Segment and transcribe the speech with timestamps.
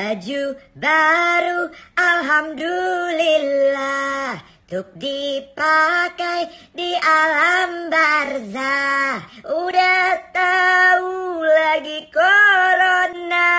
[0.00, 4.40] Baju baru, alhamdulillah.
[4.64, 13.50] Untuk dipakai di alam barzah Udah tahu lagi corona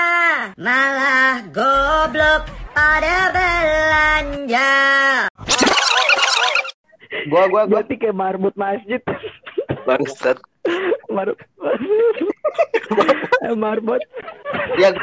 [0.55, 4.71] Malah goblok pada belanja
[7.27, 8.97] Gua gua gua kayak marbut masjid.
[9.85, 10.41] bangsat.
[11.09, 11.27] Mar
[13.61, 14.01] marbot.
[14.77, 14.93] Ya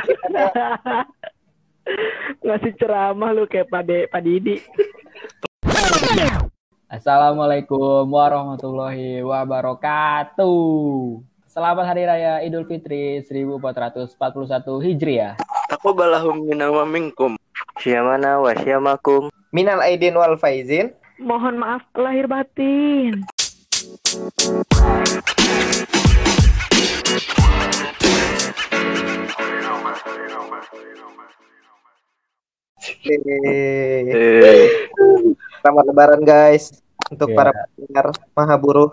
[2.44, 4.60] Ngasih ceramah lu kayak Pade Padidi.
[6.88, 10.56] Assalamualaikum warahmatullahi wabarakatuh.
[11.48, 14.14] Selamat Hari Raya Idul Fitri 1441
[14.84, 15.34] Hijriah.
[15.68, 17.36] Aku balahum minama minkum.
[17.80, 19.28] Syamana wa syamakum.
[19.52, 20.92] minal aidin wal faizin.
[21.18, 23.24] Mohon maaf lahir batin.
[33.08, 34.68] Eh,
[35.58, 36.70] Selamat lebaran guys
[37.10, 37.36] untuk Iya.
[37.36, 38.06] para pendengar
[38.38, 38.90] maha buruh.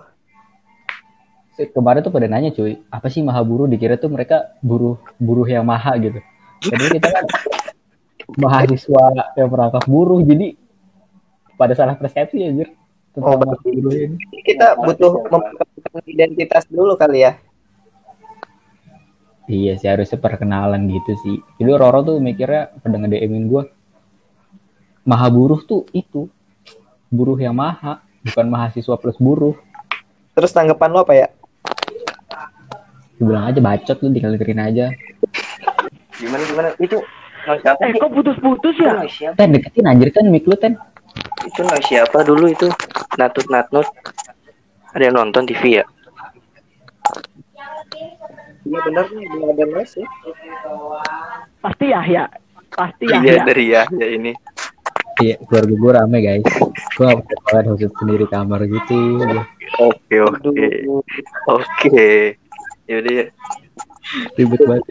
[1.56, 3.70] Kemarin tuh pada nanya cuy, apa sih maha buruh?
[3.70, 6.18] Dikira tuh mereka buruh buruh yang maha gitu.
[6.66, 7.26] Jadi kita kan
[8.42, 9.06] mahasiswa
[9.38, 10.58] yang merangkap buruh, jadi
[11.56, 12.74] pada salah persepsi anjir.
[13.16, 13.40] Oh,
[13.72, 14.20] ini.
[14.44, 17.40] Kita butuh memperkenalkan identitas dulu kali ya.
[19.46, 21.38] Iya sih harusnya perkenalan gitu sih.
[21.62, 23.64] Jadi Roro tuh mikirnya pada nge-DM-in gue.
[25.06, 26.28] Maha buruh tuh itu.
[27.08, 28.04] Buruh yang maha.
[28.26, 29.56] Bukan mahasiswa plus buruh.
[30.34, 31.28] Terus tanggapan lo apa ya?
[33.16, 34.86] Gue bilang aja bacot lu tinggal dengerin aja.
[36.20, 36.70] gimana gimana?
[36.82, 37.00] Itu
[37.46, 39.06] Eh kok putus-putus ya?
[39.38, 40.82] Ten deketin anjir ten mic lu ten.
[41.46, 42.68] Itu noise siapa dulu itu?
[43.22, 43.86] Natut natut.
[44.96, 45.86] Ada yang nonton TV ya?
[48.66, 50.08] Iya benar nih, belum ada noise ya.
[51.62, 52.24] Pasti ya ya.
[52.74, 53.44] Pasti ya Iya ya.
[53.46, 54.34] dari ya ya ini.
[55.22, 56.46] Iya keluarga gue rame guys.
[56.98, 59.22] Gue gak bisa sendiri kamar gitu.
[59.80, 60.66] Oke oke
[61.48, 62.10] oke.
[62.90, 63.26] Yaudah ya.
[64.38, 64.84] Ribet banget.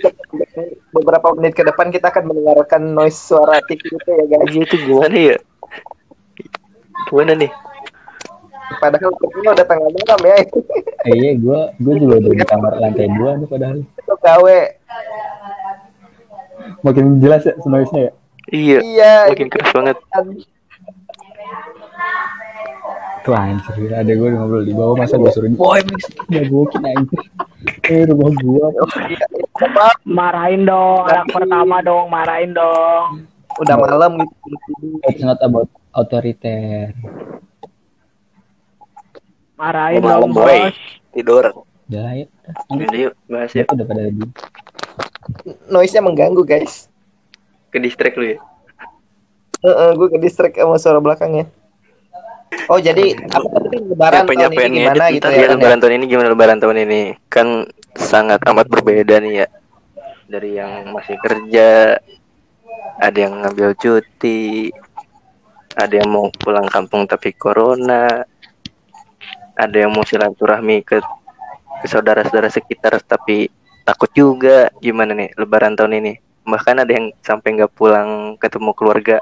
[0.91, 4.49] Beberapa menit ke depan kita akan mendengarkan noise suara tik itu ya guys.
[4.51, 5.37] Iya itu gimana ya?
[7.11, 7.51] Gimana nih?
[8.81, 10.37] Padahal kita udah tengah malam ya.
[11.05, 13.79] Eh, iya gue gue juga udah di kamar lantai dua nih padahal.
[13.85, 14.61] Itu gawe.
[16.85, 18.13] Makin jelas ya noise-nya ya.
[18.53, 18.79] Iya.
[18.81, 19.15] Iya.
[19.37, 19.97] Makin keras banget.
[23.25, 25.81] Tuh anjir ada gue ngobrol di bawah masa gue suruh boy
[26.29, 27.25] nyagokin anjir.
[27.89, 28.67] Eh rumah gue.
[30.05, 33.25] Marahin dong anak pertama dong, marahin dong.
[33.65, 35.01] Udah malam gitu.
[35.09, 36.93] It's not about authoritaire.
[39.55, 40.59] Marahin Malam, dong, boy.
[40.69, 40.79] Bos.
[41.15, 41.45] Tidur.
[41.87, 42.29] Udah yuk.
[42.75, 43.63] Yaudah yuk bahas ya.
[43.63, 44.27] Siapa udah pada lagi?
[45.71, 46.91] Noise-nya mengganggu guys.
[47.71, 48.39] Ke distract lu ya.
[49.65, 51.49] Heeh, gue ke distract sama suara belakangnya.
[52.71, 55.35] Oh jadi apa tadi lebaran Capek tahun ini gimana gitu ya?
[55.35, 55.49] ya, ya?
[55.59, 57.49] lebaran tahun ini gimana lebaran tahun ini kan
[57.99, 59.47] sangat amat berbeda nih ya
[60.31, 61.99] dari yang masih kerja
[62.99, 64.71] ada yang ngambil cuti
[65.75, 68.23] ada yang mau pulang kampung tapi corona
[69.55, 70.99] ada yang mau silaturahmi ke
[71.83, 73.51] ke saudara-saudara sekitar tapi
[73.85, 76.13] takut juga gimana nih lebaran tahun ini
[76.47, 79.19] bahkan ada yang sampai nggak pulang ketemu keluarga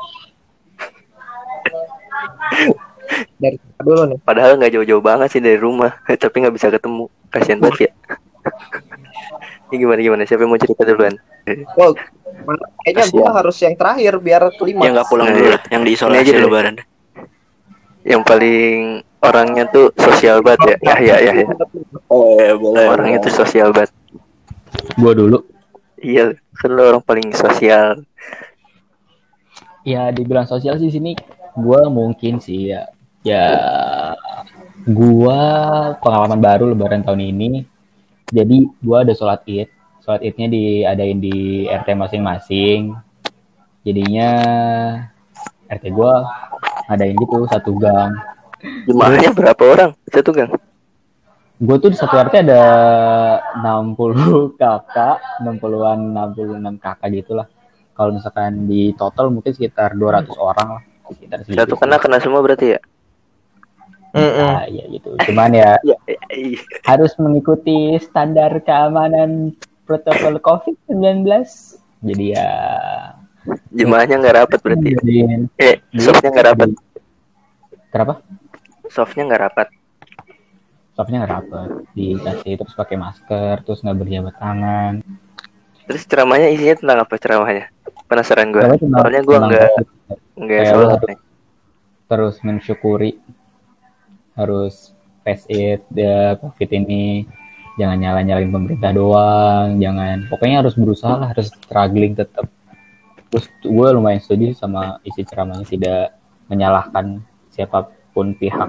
[3.37, 4.19] Dari dulu nih.
[4.23, 5.93] Padahal nggak jauh-jauh banget sih dari rumah,
[6.23, 7.11] tapi nggak bisa ketemu.
[7.29, 7.93] Kasian banget ya.
[9.73, 10.23] Ini gimana gimana?
[10.29, 11.17] Siapa yang mau cerita duluan?
[11.81, 11.97] Wow,
[12.85, 13.33] kayaknya gue Kasian.
[13.33, 14.85] harus yang terakhir biar kelima.
[14.85, 15.59] yang nggak pulang Nah, dulu, iya.
[15.73, 16.75] yang diisolasi aja lebaran.
[18.05, 18.77] Yang paling
[19.23, 20.77] orangnya tuh sosial banget ya.
[20.85, 21.33] Ya ya ya.
[21.41, 21.47] ya.
[22.07, 22.85] Oh ya boleh.
[22.85, 23.97] Orangnya tuh sosial banget.
[25.01, 25.39] Gue dulu.
[25.97, 28.05] Iya, kan lo orang paling sosial.
[29.83, 31.17] Ya dibilang sosial sih sini
[31.57, 32.93] gue mungkin sih ya.
[33.25, 33.47] Ya
[34.83, 35.41] gue
[36.03, 37.65] pengalaman baru lebaran tahun ini.
[38.33, 39.69] Jadi gue ada sholat id.
[40.01, 42.97] Sholat idnya diadain di RT masing-masing.
[43.85, 44.29] Jadinya
[45.69, 46.13] RT gue
[46.89, 48.17] ngadain gitu satu gang.
[48.89, 49.91] Jumlahnya berapa orang?
[50.09, 50.49] Satu gang.
[51.63, 52.63] Gue tuh di satu RT ada
[53.61, 55.99] 60 kakak, 60-an,
[56.35, 57.47] 66 kakak gitu lah.
[57.93, 60.83] Kalau misalkan di total mungkin sekitar 200 orang lah.
[61.13, 61.61] Sekitar segitu.
[61.61, 62.81] Satu kena kena semua berarti ya?
[64.13, 64.45] Mm-mm.
[64.45, 65.17] Nah, ya gitu.
[65.29, 65.97] Cuman ya Iya.
[66.33, 66.61] Iya.
[66.89, 69.53] harus mengikuti standar keamanan
[69.85, 71.29] protokol COVID-19.
[72.03, 72.51] Jadi ya
[73.75, 74.89] Jemaahnya nggak rapat berarti.
[74.95, 74.99] ya?
[75.03, 76.69] Jadiin- Eh, softnya nggak rapat.
[77.91, 78.15] Kenapa?
[78.89, 79.69] Softnya nggak rapat.
[80.93, 81.69] Stopnya nggak rapet.
[81.97, 84.95] Dikasih terus pakai masker, terus nggak berjabat tangan.
[85.89, 87.67] Terus ceramahnya isinya tentang apa ceramahnya?
[88.13, 88.61] penasaran gue.
[88.77, 89.71] Soalnya gue nggak
[90.37, 91.17] nggak
[92.13, 93.17] terus mensyukuri
[94.37, 95.83] harus face it.
[95.95, 97.27] Ya covid ini
[97.81, 100.29] jangan nyala nyalain pemerintah doang jangan.
[100.29, 102.47] Pokoknya harus berusaha lah harus struggling tetap
[103.33, 106.21] terus gue lumayan setuju sama isi ceramahnya tidak
[106.53, 108.69] menyalahkan siapa pun pihak.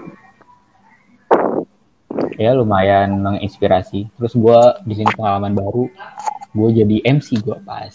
[2.39, 4.07] Ya lumayan menginspirasi.
[4.15, 5.91] Terus gue di sini pengalaman baru
[6.53, 7.91] gue jadi MC gue pas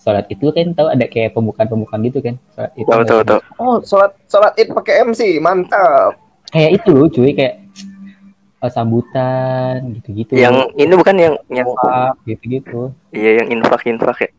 [0.00, 2.34] sholat itu kan tahu ada kayak pembukaan-pembukaan gitu kan?
[2.56, 3.40] Sholat itu Tahu tahu tahu.
[3.60, 6.16] Oh, sholat sholat id pakai MC, mantap.
[6.50, 7.62] kayak itu loh cuy kayak
[8.60, 11.68] eh, sambutan gitu-gitu Yang ini bukan yang yang
[12.22, 14.30] gitu-gitu iya yang infak infak ya.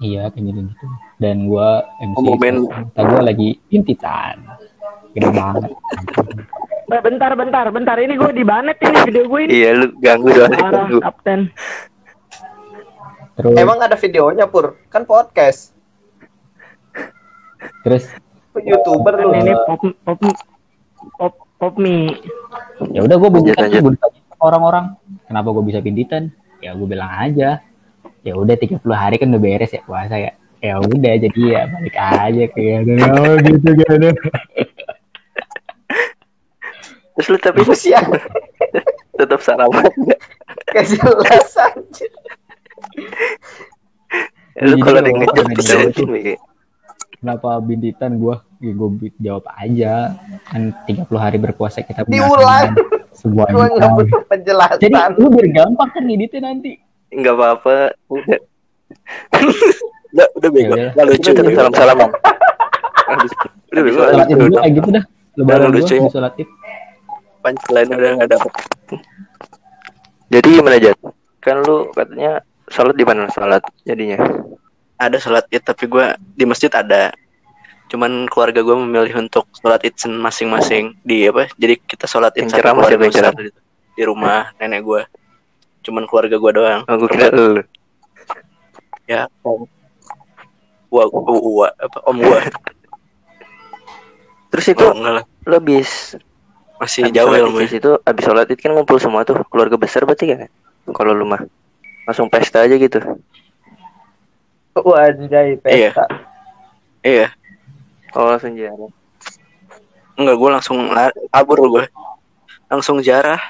[0.00, 0.86] iya kayak gitu gitu
[1.18, 2.54] dan gua MC Momen.
[2.66, 4.36] kita gua lagi intitan
[5.12, 5.70] gede banget
[6.90, 7.94] Eh, bentar, bentar, bentar.
[7.94, 9.62] Ini gue di banet ini video gue ini.
[9.62, 11.40] Iya lu ganggu doang Parah, kapten.
[13.38, 14.74] terus Emang ada videonya pur?
[14.90, 15.70] Kan podcast.
[17.86, 18.10] terus
[18.52, 19.30] YouTuber lu.
[19.32, 20.18] Ini pop, pop,
[21.14, 22.16] pop, pop mie.
[22.96, 24.84] ya udah gua ditanya sama orang-orang
[25.28, 26.32] kenapa gua bisa pintitan
[26.64, 27.60] ya gua bilang aja
[28.24, 30.32] ya udah 30 hari kan udah beres ya puasa ya
[30.64, 32.80] ya udah jadi ya balik aja kayak
[33.20, 34.00] oh, gitu kan
[37.20, 38.00] Terus lu tapi Terus ya,
[39.12, 40.20] tetap sarapan nggak?
[40.72, 42.06] gak jelas aja.
[44.64, 46.40] Lu kalau ada bisa mungkin Wi.
[47.20, 52.72] Kenapa bintitan gua ya bi- jawab aja kan 30 hari berpuasa kita Diulang.
[53.12, 54.78] sebuah Gua nggak butuh penjelasan.
[54.78, 56.72] jadi lu biar gampang kan ngeditnya nanti
[57.10, 57.90] Enggak apa-apa.
[58.06, 58.38] Udah.
[60.10, 60.74] Udah, udah bego.
[60.74, 60.90] Ya udah.
[60.92, 62.10] Gak Udah tetap salam-salaman.
[63.04, 63.32] Habis
[63.68, 63.98] udah bego.
[64.00, 64.60] sholat id dulu Udah.
[64.60, 66.08] kayak gitu dah lebaran Udah lucu ya.
[66.08, 66.48] sholat id
[67.40, 68.52] Punchline udah gak dapet.
[70.28, 70.98] Jadi gimana Jat?
[71.40, 72.32] Kan lu katanya
[72.68, 74.18] sholat di mana sholat jadinya?
[75.00, 76.04] Ada sholat id tapi gue
[76.36, 77.08] di masjid ada.
[77.88, 81.48] Cuman keluarga gue memilih untuk sholat id masing-masing di apa?
[81.56, 83.56] Jadi kita sholat id satu keluarga besar gitu.
[83.96, 85.02] di rumah nenek gue.
[85.80, 86.84] Cuman keluarga gue doang.
[86.84, 87.64] Oh, gue kira lu.
[89.08, 89.64] Ya, om.
[90.92, 92.40] Gua, gua, gua, apa om gue.
[94.50, 95.24] Terus itu Oh, enggak lah.
[95.46, 96.18] lu habis
[96.82, 100.04] Masih habis jauh ya di situ, habis sholat id kan ngumpul semua tuh keluarga besar
[100.04, 100.48] berarti kan?
[100.90, 101.44] Kalau lu mah
[102.08, 102.98] langsung pesta aja gitu.
[104.74, 106.06] Wajay pesta.
[107.02, 107.28] Iya.
[108.14, 108.90] Oh langsung jalan.
[110.18, 111.84] Enggak, gue langsung la- kabur gue.
[112.70, 113.40] Langsung jarah.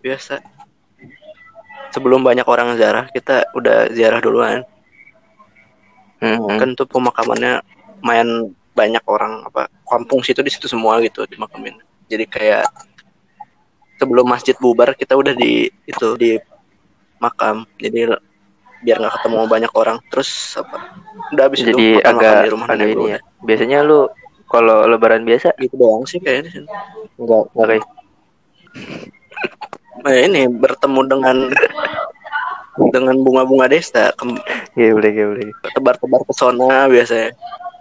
[0.00, 0.40] Biasa.
[1.92, 4.64] Sebelum banyak orang jarah, kita udah ziarah duluan.
[6.22, 6.56] Hmm.
[6.56, 7.60] Kan tuh pemakamannya
[8.00, 11.76] main banyak orang apa kampung situ di situ semua gitu dimakamin.
[12.08, 12.64] Jadi kayak
[14.00, 16.38] sebelum masjid bubar kita udah di itu di
[17.20, 17.68] makam.
[17.76, 18.16] Jadi
[18.82, 19.96] biar nggak ketemu banyak orang.
[20.10, 20.76] Terus apa?
[21.32, 23.18] Udah habis itu Jadi makan-makan agak di rumah agak nenek ini ya.
[23.42, 24.00] Biasanya lu
[24.50, 25.54] kalau lebaran biasa.
[25.56, 26.66] Gitu doang sih kayaknya.
[27.16, 27.86] enggak enggak kayak
[30.02, 31.36] Nah, ini bertemu dengan
[32.90, 34.10] dengan bunga-bunga desa,
[34.74, 35.46] Iya boleh iya boleh.
[35.76, 37.30] tebar-tebar pesona biasanya.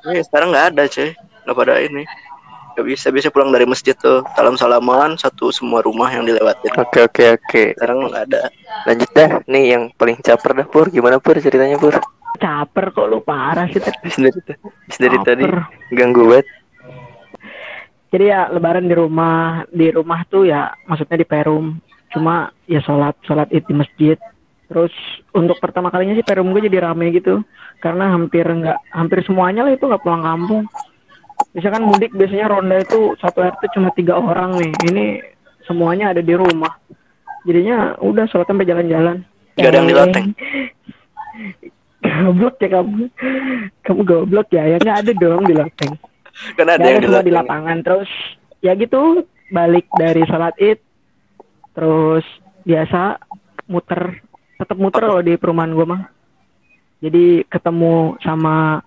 [0.05, 1.09] Ini sekarang nggak ada, cuy.
[1.47, 2.03] Nggak pada ini.
[2.71, 6.71] Nggak bisa bisa pulang dari masjid tuh salam salaman satu semua rumah yang dilewatin.
[6.79, 7.63] Oke oke oke.
[7.75, 8.41] Sekarang nggak ada.
[8.87, 9.29] Lanjut dah.
[9.51, 10.87] Nih yang paling caper dah Pur.
[10.87, 11.99] Gimana Pur ceritanya Pur?
[12.39, 13.83] Caper kok lu parah sih.
[13.83, 15.27] Habis dari, habis dari Caper.
[15.27, 15.43] tadi
[15.93, 16.47] ganggu banget.
[18.11, 21.79] Jadi ya lebaran di rumah, di rumah tuh ya maksudnya di Perum.
[22.11, 24.19] Cuma ya sholat, sholat id di masjid.
[24.71, 24.91] Terus
[25.35, 27.43] untuk pertama kalinya sih Perum gue jadi rame gitu.
[27.79, 30.63] Karena hampir nggak, hampir semuanya lah itu nggak pulang kampung.
[31.51, 34.71] Misalkan mudik biasanya ronda itu satu RT cuma tiga orang nih.
[34.87, 35.05] Ini
[35.67, 36.77] semuanya ada di rumah.
[37.43, 39.25] Jadinya udah sholat sampai jalan-jalan.
[39.57, 40.27] Nggak ada yang di loteng?
[42.25, 43.03] goblok ya kamu.
[43.83, 44.63] Kamu goblok ya.
[44.65, 45.93] Ya nggak ada dong di loteng.
[46.55, 48.09] Kan ada Ya, yang di semua di lapangan terus
[48.61, 50.79] ya gitu balik dari sholat id
[51.75, 52.23] terus
[52.63, 53.19] biasa
[53.67, 54.21] muter
[54.55, 56.03] tetap muter kalau di perumahan gue mah
[57.01, 58.85] jadi ketemu sama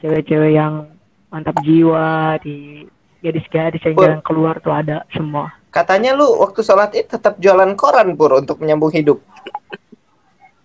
[0.00, 0.91] cewek-cewek yang
[1.32, 2.84] mantap jiwa di
[3.24, 8.12] gadis-gadis yang jalan keluar tuh ada semua Katanya lu waktu sholat id tetap jualan koran
[8.12, 9.24] pur untuk menyambung hidup.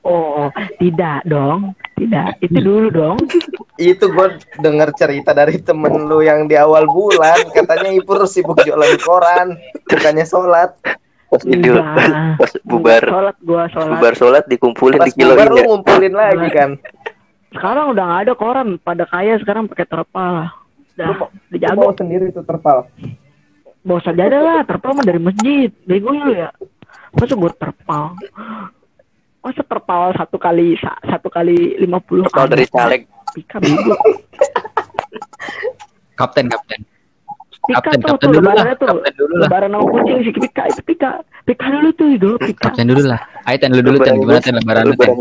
[0.04, 3.18] oh tidak dong tidak itu dulu dong
[3.80, 4.28] Itu gue
[4.60, 7.40] denger cerita dari temen lu yang di awal bulan.
[7.56, 9.56] Katanya Ipur sibuk jualan koran.
[9.88, 10.76] Bukannya sholat.
[11.28, 11.44] Pas
[12.40, 16.48] pas bubar sholat gua sholat bubar sholat dikumpulin Pas di kiloin bubar lu ngumpulin lagi
[16.56, 16.70] kan.
[17.58, 20.48] Sekarang udah nggak ada koran pada kaya sekarang pakai terpal
[20.94, 22.86] udah lu dijago bawa sendiri tuh terpal.
[23.82, 26.50] bawa sajadah lah terpal mah dari masjid bego lu ya
[27.14, 28.14] masa buat terpal
[29.40, 33.94] masa terpal satu kali sa- satu kali lima puluh Kalau dari caleg Pika bego.
[36.16, 36.82] Kapten, kapten.
[37.68, 38.66] Pika Kapten, tuh, kapten tuh dulu lah.
[38.74, 38.88] tuh.
[38.90, 39.46] Kapten dulu lah.
[39.46, 41.12] Lebaran sama kucing si Pika itu Pika.
[41.46, 42.64] Pika dulu tuh itu Pika.
[42.72, 43.20] Kapten dulu lah.
[43.46, 45.12] Ayo ten lu dulu ten gimana ten lebaran lu ten.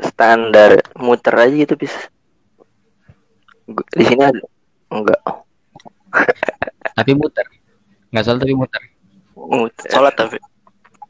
[0.00, 1.94] Standar muter aja gitu bis
[3.68, 4.40] Gua- di sini ada?
[4.88, 5.20] Enggak.
[6.96, 7.44] Tapi muter.
[8.08, 8.80] Enggak soal tapi muter.
[9.36, 9.88] muter.
[9.92, 10.40] Sholat tapi.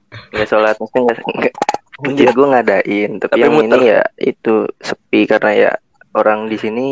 [0.09, 1.55] nggak sholat mesti nggak nggak.
[1.99, 3.79] Masjid gue ngadain tapi, Tapi yang muter.
[3.79, 5.73] ini ya itu sepi karena ya
[6.15, 6.87] orang di sini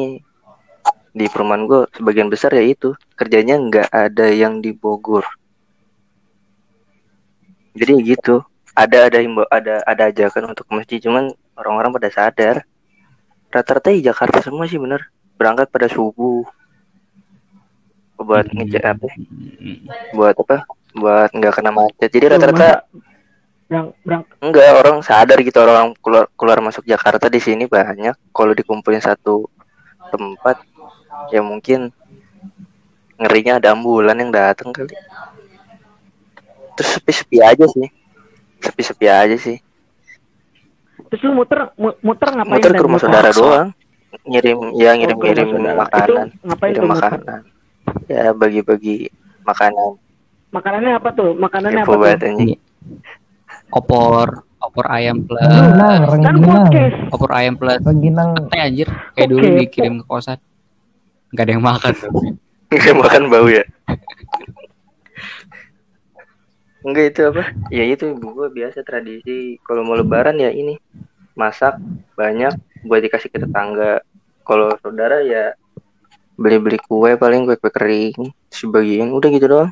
[1.10, 2.94] di perumahan gue sebagian besar ya itu.
[3.18, 5.26] Kerjanya nggak ada yang di Bogor.
[7.74, 8.46] Jadi gitu.
[8.76, 12.56] Ada ada himbo ada ada ajakan untuk ke masjid cuman orang-orang pada sadar.
[13.50, 15.08] Rata-rata di Jakarta semua sih bener.
[15.40, 16.44] Berangkat pada subuh.
[18.16, 19.88] Buat ngecek apa Hmm.
[20.16, 20.64] buat apa?
[20.96, 22.08] Buat nggak kena macet.
[22.08, 22.88] Jadi rata-rata
[23.66, 25.58] Berang, berang, Enggak, orang sadar gitu.
[25.58, 28.14] Orang keluar keluar masuk Jakarta di sini banyak.
[28.30, 29.50] Kalau dikumpulin satu
[30.14, 30.62] tempat,
[31.34, 31.90] ya mungkin
[33.18, 34.94] ngerinya ada ambulan yang datang kali.
[36.78, 37.90] Terus sepi-sepi aja sih,
[38.62, 39.58] sepi-sepi aja sih.
[41.06, 43.68] Terus lu muter mu- muter ngapain Muter ke rumah saudara doang,
[44.24, 45.80] ngirim ya Oh, ngirim-ngirim ke rumah saudara.
[45.80, 47.10] makanan, Itu ngapain ngirim muter?
[47.12, 47.40] makanan.
[48.06, 48.96] Ya bagi-bagi
[49.42, 49.90] makanan.
[50.48, 51.30] Makanannya apa tuh?
[51.34, 52.28] Makanannya Info apa tuh?
[52.28, 52.60] anjing.
[53.68, 56.96] Opor, opor ayam plus Rengginang, Kan rengginang, podcast.
[57.10, 58.30] opor ayam plus rengginang.
[58.48, 58.88] teh anjir.
[59.12, 59.58] Kayak dulu Oke.
[59.60, 60.38] dikirim ke kosan.
[61.28, 62.10] Enggak ada yang makan tuh.
[62.68, 63.62] Nggak makan bau ya?
[66.86, 67.42] Enggak itu apa?
[67.68, 70.78] Ya itu ibu gue biasa tradisi kalau mau lebaran ya ini
[71.34, 71.82] masak
[72.14, 72.54] banyak
[72.86, 73.98] buat dikasih ke tetangga.
[74.46, 75.50] Kalau saudara ya
[76.38, 78.14] beli-beli kue paling kue kue kering
[78.54, 79.70] sebagian udah gitu doang.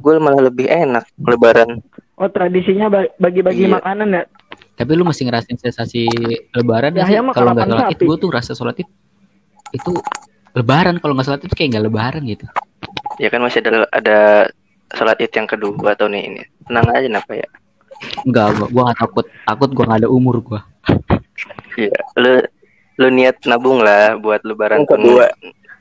[0.00, 1.84] Gue malah lebih enak lebaran.
[2.16, 3.76] Oh tradisinya ba- bagi-bagi Iya.
[3.76, 4.24] makanan ya?
[4.72, 6.08] Tapi lu masih ngerasain sensasi
[6.52, 8.04] lebaran Ya, ya, Kalau nggak sholat id, sapi.
[8.08, 8.88] gue tuh rasa sholat id
[9.76, 9.92] itu
[10.56, 10.96] lebaran.
[10.96, 12.48] Kalau nggak sholat id kayak nggak lebaran gitu.
[13.20, 14.18] Ya kan masih ada ada
[14.94, 16.42] sholat id yang kedua tahun ini.
[16.68, 17.48] Tenang aja napa ya.
[18.22, 19.26] Enggak, gua, gua gak takut.
[19.48, 20.60] Takut gua nggak ada umur gua.
[21.76, 22.32] Iya, lu
[22.96, 25.28] lu niat nabung lah buat lebaran kedua.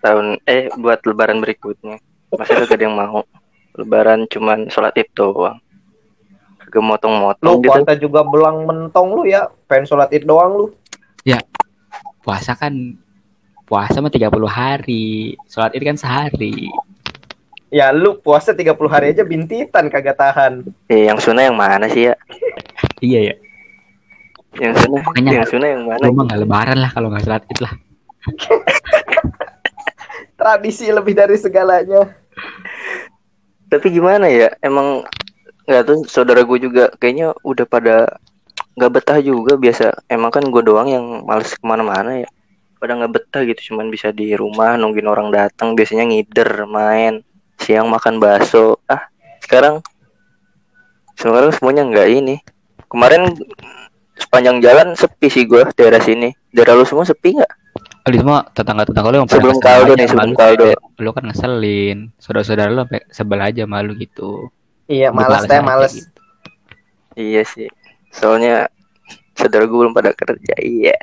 [0.05, 1.97] tahun eh buat lebaran berikutnya.
[2.29, 3.25] Masa gak ada yang mau
[3.73, 5.57] lebaran cuman sholat id doang.
[6.61, 7.69] Kagak Lu motong-motong gitu.
[7.69, 9.49] puasa juga belang mentong lu ya.
[9.65, 10.67] Pengen sholat id doang lu.
[12.25, 12.73] Puasa kan
[13.69, 15.37] puasa mah 30 hari.
[15.45, 16.73] Sholat id kan sehari.
[17.73, 20.61] Ya lu puasa 30 hari aja bintitan kagak tahan.
[20.85, 22.13] Eh, yang sunnah yang mana sih ya?
[23.01, 23.35] Iya ya.
[24.61, 26.05] Yang sunnah, Makanya yang sunnah yang mana?
[26.05, 27.73] Gua mah nggak lebaran lah kalau nggak sholat id lah.
[30.39, 32.05] Tradisi lebih dari segalanya.
[33.65, 34.53] Tapi gimana ya?
[34.61, 35.03] Emang
[35.65, 38.21] nggak tuh saudara gue juga kayaknya udah pada
[38.77, 40.05] nggak betah juga biasa.
[40.07, 42.29] Emang kan gue doang yang males ke mana-mana ya.
[42.77, 45.73] Pada nggak betah gitu, cuman bisa di rumah nungguin orang datang.
[45.73, 47.25] Biasanya ngider main,
[47.59, 48.79] siang makan bakso.
[48.89, 49.07] Ah,
[49.43, 49.81] sekarang
[51.15, 52.35] sekarang semuanya nggak ini.
[52.91, 53.35] Kemarin
[54.15, 56.31] sepanjang jalan sepi sih gue daerah sini.
[56.51, 57.53] Daerah lu semua sepi nggak?
[58.05, 60.65] Lu semua tetangga-tetangga lu yang pada Sebelum kaldo nih, sebelum lu, kaldo.
[61.01, 61.97] Lu kan ngeselin.
[62.21, 64.53] Saudara-saudara lu sampai sebel aja malu gitu.
[64.85, 66.21] Iya, malas teh gitu.
[67.17, 67.71] Iya sih.
[68.13, 68.69] Soalnya
[69.33, 70.55] saudara gue belum pada kerja.
[70.61, 70.99] Iya.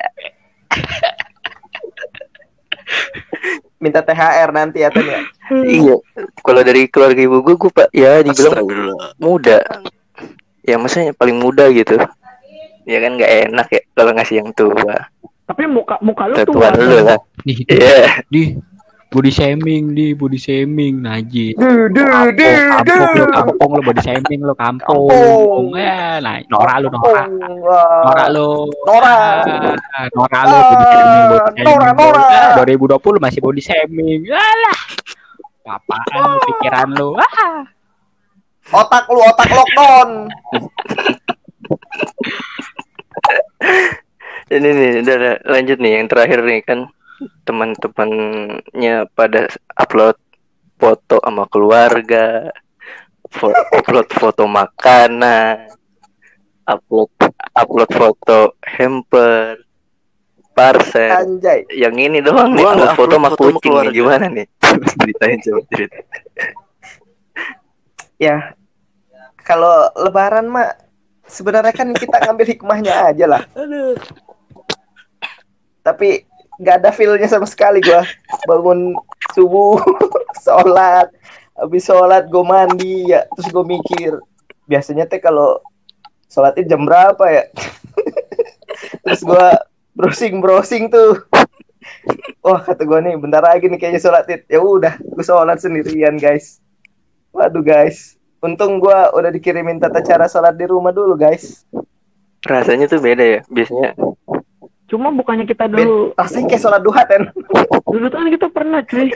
[3.82, 5.21] Minta THR nanti ya ya.
[5.62, 5.97] Iya.
[6.38, 8.64] Kalau dari keluarga ibu gue, gue pak ya dibilang
[9.16, 9.61] muda.
[10.62, 11.99] Ya maksudnya paling muda gitu.
[12.82, 15.06] Ya kan nggak enak ya kalau ngasih yang tua.
[15.42, 17.18] Tapi muka muka lu Tuan lu lah.
[17.42, 18.23] Nih, Iya.
[18.26, 18.54] di
[19.12, 22.00] body shaming di body shaming najis Du du
[22.32, 23.21] du kampung du.
[23.21, 25.76] lu kampung lu body shaming lu kampung Kampung.
[25.76, 27.25] ya nah Nora lu Nora.
[28.00, 29.16] Nora lu Nora.
[29.92, 32.25] Ah, Nora lu body shaming body shaming Nora, Nora.
[32.25, 34.78] Ah, 2020 masih body shaming alah
[35.66, 37.62] apaan lu pikiran lu ah
[38.71, 40.31] Otak lu otak lockdown.
[44.52, 46.87] Ini nih, udah, udah, lanjut nih yang terakhir nih kan
[47.42, 50.14] teman-temannya pada upload
[50.78, 52.54] foto sama keluarga,
[53.31, 55.73] fo- upload foto makanan,
[56.69, 57.11] upload
[57.54, 59.59] upload foto hamper,
[60.52, 61.11] parcel.
[61.19, 61.64] Anjay.
[61.73, 64.47] Yang ini doang nih, upload foto upload sama foto sama kucing nih, gimana nih?
[64.81, 65.99] Ceritain coba cerita.
[68.17, 68.57] Ya.
[69.43, 70.79] Kalau lebaran mah
[71.26, 73.43] sebenarnya kan kita ngambil hikmahnya aja lah.
[75.83, 76.25] Tapi
[76.62, 78.07] nggak ada feel-nya sama sekali gua
[78.47, 78.95] bangun
[79.35, 79.83] subuh
[80.45, 81.11] sholat
[81.59, 84.12] habis sholat gue mandi ya terus gue mikir
[84.71, 85.59] biasanya teh kalau
[86.31, 87.45] sholat itu jam berapa ya
[89.02, 89.59] terus gua
[89.97, 91.19] browsing browsing tuh
[92.42, 96.18] wah kata gue nih bentar lagi nih kayaknya sholat id ya udah gue sholat sendirian
[96.18, 96.59] guys
[97.30, 101.62] waduh guys untung gue udah dikirimin tata cara sholat di rumah dulu guys
[102.42, 103.40] Rasanya tuh beda ya.
[103.47, 103.94] Biasanya
[104.90, 107.23] Cuma bukannya kita dulu rasanya kayak sholat duha ten
[107.88, 109.09] dulu tuh kan kita pernah cuy.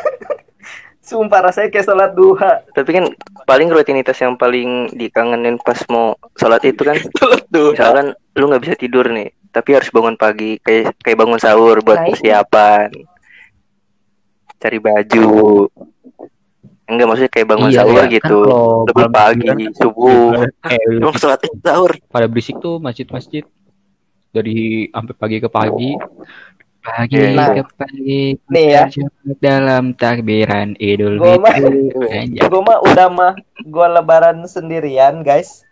[1.05, 3.05] sumpah rasanya kayak sholat duha tapi kan
[3.45, 6.97] paling rutinitas yang paling dikangenin pas mau sholat itu kan
[7.53, 7.77] Tuh.
[7.77, 11.97] misalkan lu nggak bisa tidur nih tapi harus bangun pagi kayak kayak bangun sahur buat
[11.97, 12.13] Nah, itu.
[12.15, 12.89] persiapan.
[14.57, 15.29] Cari baju.
[16.87, 18.03] Enggak maksudnya kayak bangun Iya, sahur iya.
[18.03, 18.39] Kan gitu.
[18.39, 20.29] kalau lebih pagi takbiran, subuh.
[20.71, 21.93] eh, Emang sholat id sahur.
[22.07, 23.43] pada berisik tuh masjid-masjid.
[24.31, 25.91] Dari sampai pagi ke pagi.
[26.79, 27.51] Pagi Nah.
[27.57, 28.21] ke pagi.
[28.47, 28.85] Nih ya.
[29.41, 31.91] Dalam takbiran Idul Fitri.
[32.39, 35.65] gue mah udah mah gue lebaran sendirian guys.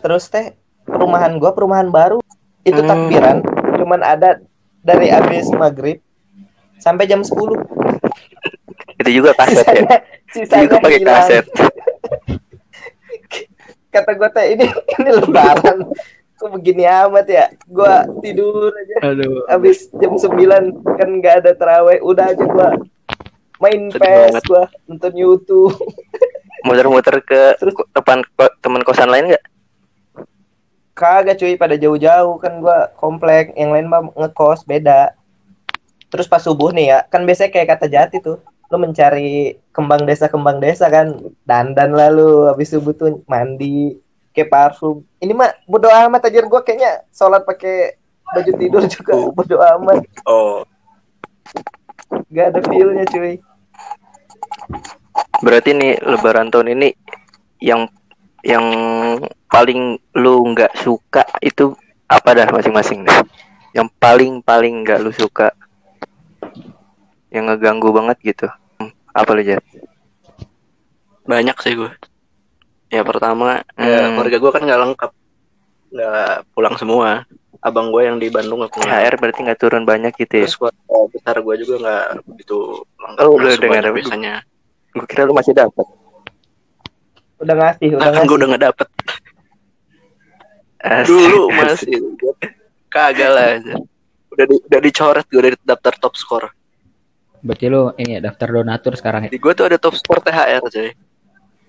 [0.00, 2.18] Terus teh perumahan gue perumahan baru
[2.62, 2.88] itu Hmm.
[2.88, 3.36] takbiran
[3.74, 4.38] cuman ada
[4.78, 5.98] dari abis maghrib
[6.76, 7.62] sampai jam 10
[8.94, 9.98] itu juga kaset ya?
[10.28, 11.14] Sisanya juga pakai hilang.
[11.20, 11.44] kaset.
[13.90, 14.64] Kata gue teh ini
[14.96, 15.78] ini lebaran.
[16.34, 17.46] Kok begini amat ya?
[17.64, 18.96] Gue tidur aja.
[19.04, 19.44] Aduh.
[19.46, 20.32] Abis jam 9
[20.96, 22.68] kan nggak ada teraweh udah aja gue
[23.58, 24.42] main Sedih banget.
[24.44, 25.74] gue nonton YouTube.
[26.62, 29.44] Muter-muter ke Terus- depan ko- teman kosan lain nggak
[30.92, 32.36] Kagak cuy pada jauh-jauh.
[32.40, 33.56] Kan gua komplek.
[33.56, 35.16] Yang lain mah ngekos beda.
[36.12, 38.36] Terus pas subuh nih ya kan biasanya kayak kata jati tuh
[38.68, 41.16] lu mencari kembang desa kembang desa kan.
[41.48, 43.96] Dandan lalu habis subuh tuh mandi
[44.36, 45.04] kayak parfum.
[45.20, 47.96] Ini mah bodo amat aja gua kayaknya sholat pakai
[48.32, 50.04] baju tidur juga bodo amat.
[50.24, 50.64] Oh,
[52.32, 53.40] gak ada feelnya cuy.
[55.44, 56.88] Berarti nih lebaran tahun ini
[57.60, 57.88] yang
[58.40, 58.64] yang
[59.52, 61.76] paling lu nggak suka itu
[62.08, 63.20] apa dah masing-masing dah
[63.76, 65.52] yang paling paling nggak lu suka
[67.28, 68.48] yang ngeganggu banget gitu
[69.12, 69.60] apa lu Jar?
[71.22, 71.92] banyak sih gue.
[72.90, 74.18] Ya pertama, ya, Hmm.
[74.18, 75.10] keluarga gue kan nggak lengkap,
[75.94, 77.24] nggak pulang semua.
[77.62, 78.90] Abang gue yang di Bandung nggak pulang.
[78.90, 82.56] THR berarti nggak turun banyak gitu ya Terus keluarga besar gue juga nggak begitu
[82.98, 83.22] lengkap.
[83.22, 83.84] Oh, udah dengar.
[83.92, 84.34] biasanya.
[84.92, 85.86] gue kira lu masih dapat
[87.40, 88.88] udah ngasih udah Nah, kan gue udah nggak dapet.
[91.10, 91.94] Dulu masih
[92.90, 93.48] kagak lah.
[93.58, 93.74] aja.
[94.32, 96.48] Udah di, udah dicoret gue dari daftar top score.
[97.42, 100.62] berarti lo ini ya daftar donatur sekarang ya Di gue tuh ada top score THR
[100.62, 100.90] coy.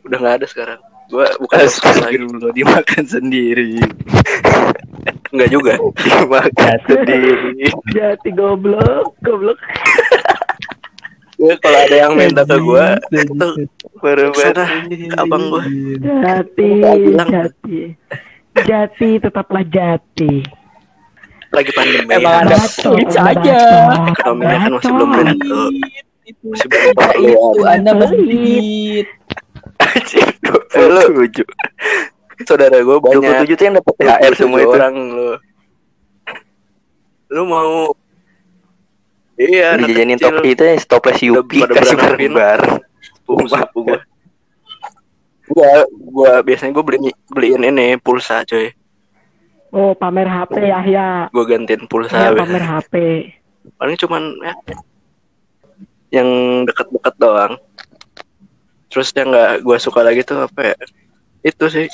[0.05, 0.79] Udah nggak ada sekarang.
[1.09, 2.17] Gue bukan top score lagi.
[2.21, 3.71] Astagfirullah dimakan sendiri
[5.33, 5.73] Enggak juga.
[5.97, 9.57] dimakan sendiri Jati goblok, goblok.
[11.41, 12.85] Gue kalau ada yang minta ke gue,
[13.19, 13.47] itu
[13.99, 15.63] baru Sana, ke abang gue.
[15.99, 16.69] Jati,
[17.27, 17.79] jati.
[18.53, 20.45] Jati tetaplah jati.
[21.49, 22.09] Lagi pandemi.
[22.13, 22.45] Emang ya.
[22.45, 23.21] ada saja.
[23.25, 24.13] bacot.
[24.13, 25.61] Ekonominya kan masih belum menentu.
[26.43, 29.05] Masih belum itu anda masjid
[30.43, 31.45] lu- 27
[32.43, 33.45] Saudara gue banyak.
[33.45, 35.29] 27 tuh yang dapat THR semua itu orang lu.
[37.29, 37.93] Lu mau
[39.33, 40.29] Iya, Lu anak jajanin kecil.
[40.29, 43.99] topi itu ya toples Yupi kasih bareng-bareng sepupu-sepupu gue.
[45.53, 46.97] Gua, gua biasanya gue beli
[47.29, 48.73] beliin ini pulsa coy.
[49.69, 51.29] Oh, pamer HP Yahya.
[51.29, 52.13] Gue gantiin pulsa.
[52.13, 52.41] Ya, biasanya.
[52.45, 52.93] pamer HP.
[53.77, 54.53] Paling cuman ya,
[56.13, 56.29] yang
[56.65, 57.53] deket-deket doang.
[58.89, 60.75] Terus yang nggak gue suka lagi tuh apa ya?
[61.41, 61.89] Itu sih,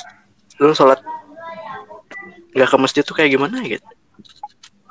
[0.59, 0.99] lu sholat
[2.51, 3.87] nggak ke masjid tuh kayak gimana gitu.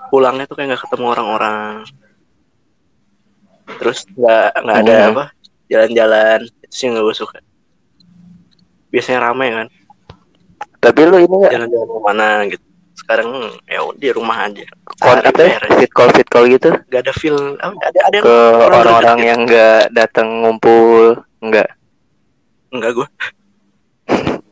[0.08, 1.84] Pulangnya tuh kayak nggak ketemu orang-orang.
[3.76, 5.10] Terus nggak nggak ada Hmm.
[5.12, 5.24] apa
[5.68, 7.38] jalan-jalan itu sih nggak gue suka.
[8.88, 9.66] Biasanya rame kan,
[10.78, 11.52] tapi lu ini nggak?
[11.52, 12.64] Jalan-jalan ke mana gitu.
[12.98, 13.28] Sekarang
[13.70, 14.64] ya udah di rumah aja.
[14.98, 15.60] kon apa ya?
[15.78, 16.72] fit call fit call gitu?
[16.90, 21.68] Gak ada feel apa, ada ada yang ke orang-orang yang nggak datang ngumpul nggak?
[21.68, 21.76] Gitu.
[22.68, 23.08] enggak gue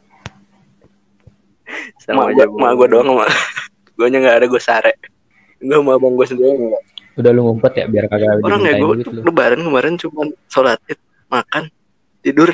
[2.00, 3.28] sama aja gue gue doang sama
[3.92, 4.96] gue nya nggak ada gue sare.
[5.60, 6.84] Gue sama abang gue sendiri enggak
[7.16, 9.20] udah lu ngumpet ya biar kagak orang ya gue tuh lu.
[9.24, 11.00] lebaran kemarin cuma sholat id
[11.32, 11.72] makan
[12.20, 12.52] tidur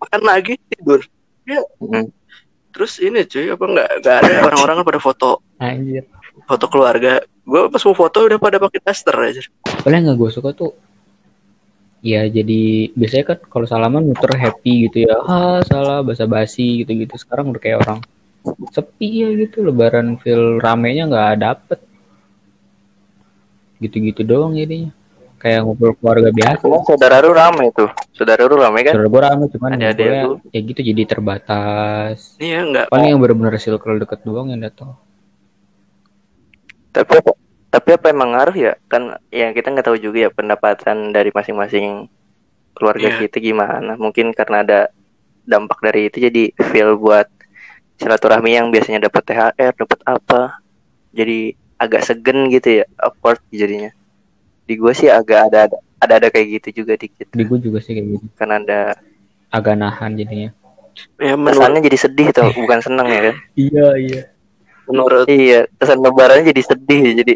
[0.00, 1.00] makan lagi tidur.
[1.46, 2.10] Ya Hmm.
[2.74, 5.30] terus ini cuy apa nggak nggak ada orang-orang kan pada foto.
[5.56, 6.04] Anjir.
[6.44, 7.24] Foto keluarga.
[7.46, 9.42] Gue pas mau foto udah pada pakai daster aja
[9.86, 10.74] paling nggak gue suka tuh
[12.02, 15.16] ya jadi biasanya kan kalau salaman muter happy gitu ya.
[15.22, 18.02] Ah salah basa basi gitu gitu sekarang udah kayak orang
[18.74, 21.78] sepi ya gitu lebaran feel ramenya nggak dapet.
[23.78, 24.90] Gitu-gitu doang jadinya
[25.46, 29.22] kayak ngumpul keluarga biasa Cuma saudara lu rame tuh saudara lu rame kan saudara gue
[29.22, 30.36] rame cuman Ada-ada ngumpulnya tuh.
[30.50, 34.98] ya gitu jadi terbatas iya nggak paling yang bener-bener circle deket doang yang datang
[36.90, 37.14] tapi
[37.66, 38.72] Tapi apa emang ngaruh ya?
[38.88, 42.08] Kan yang kita nggak tahu juga ya pendapatan dari masing-masing
[42.72, 43.28] keluarga Iya.
[43.28, 44.00] kita gimana.
[44.00, 44.80] Mungkin karena ada
[45.44, 47.28] dampak dari itu jadi feel buat
[47.94, 50.64] silaturahmi yang biasanya dapat THR, dapat apa.
[51.12, 53.92] Jadi agak segen gitu ya, awkward jadinya.
[54.66, 57.26] Di gue sih agak ada ada ada, ada kayak gitu juga dikit.
[57.28, 58.98] di gue juga sih kayak gitu Kan ada
[59.48, 60.50] agak nahan jadinya
[61.16, 63.34] Ya menurut kesannya jadi sedih tuh, bukan seneng ya kan?
[63.64, 64.22] iya iya
[64.84, 67.34] menurut Iya, kesan lebarannya jadi sedih jadi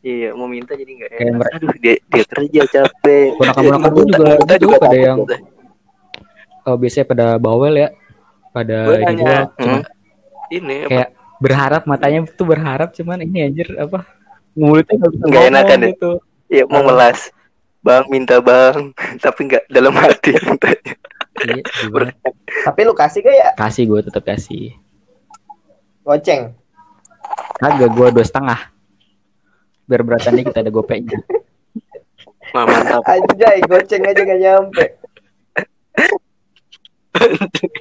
[0.00, 1.38] Iya, mau minta jadi nggak Kayak enak.
[1.38, 3.26] mereka- Aduh, dia dia kerja capek.
[3.34, 5.18] ponakan-ponakan gue juga kita juga pada yang
[6.62, 7.88] oh, biasanya pada bawel ya
[8.50, 9.82] pada Gua ini nanya, Hmm.
[10.48, 14.04] ini apa, kayak berharap matanya tuh berharap cuman ini anjir apa
[14.54, 15.88] mulutnya nggak bisa Nggak ngomong enakan ya?
[15.90, 16.10] gitu
[16.46, 17.18] Iya, mau melas.
[17.80, 18.94] Bang, minta bang.
[19.24, 20.94] Tapi nggak dalam hati mintanya.
[21.44, 22.12] iya gimana?
[22.62, 23.50] Tapi lu kasih gak ya?
[23.58, 24.70] kasih gue tetap kasih
[26.00, 26.54] Goceng.
[27.56, 28.60] kagak gue dua setengah
[29.84, 31.18] biar beratannya kita ada gopeknya
[32.54, 34.84] Wah, mantap Anjay, goceng aja gak nyampe.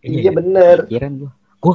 [0.00, 0.86] Iya bener.
[0.86, 1.74] pikiran gue gue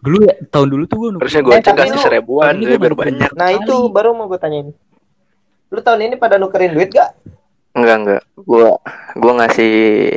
[0.00, 2.98] dulu ya tahun dulu tuh gue harusnya Eh, gue tapi kasih lu- seribuan biar baru-
[2.98, 4.68] banyak Nah itu baru mau gue tanyain.
[5.68, 7.14] Lu tahun ini pada nukerin duit gak?
[7.70, 8.22] Enggak, enggak.
[8.36, 8.74] Gua
[9.14, 10.10] gua ngasih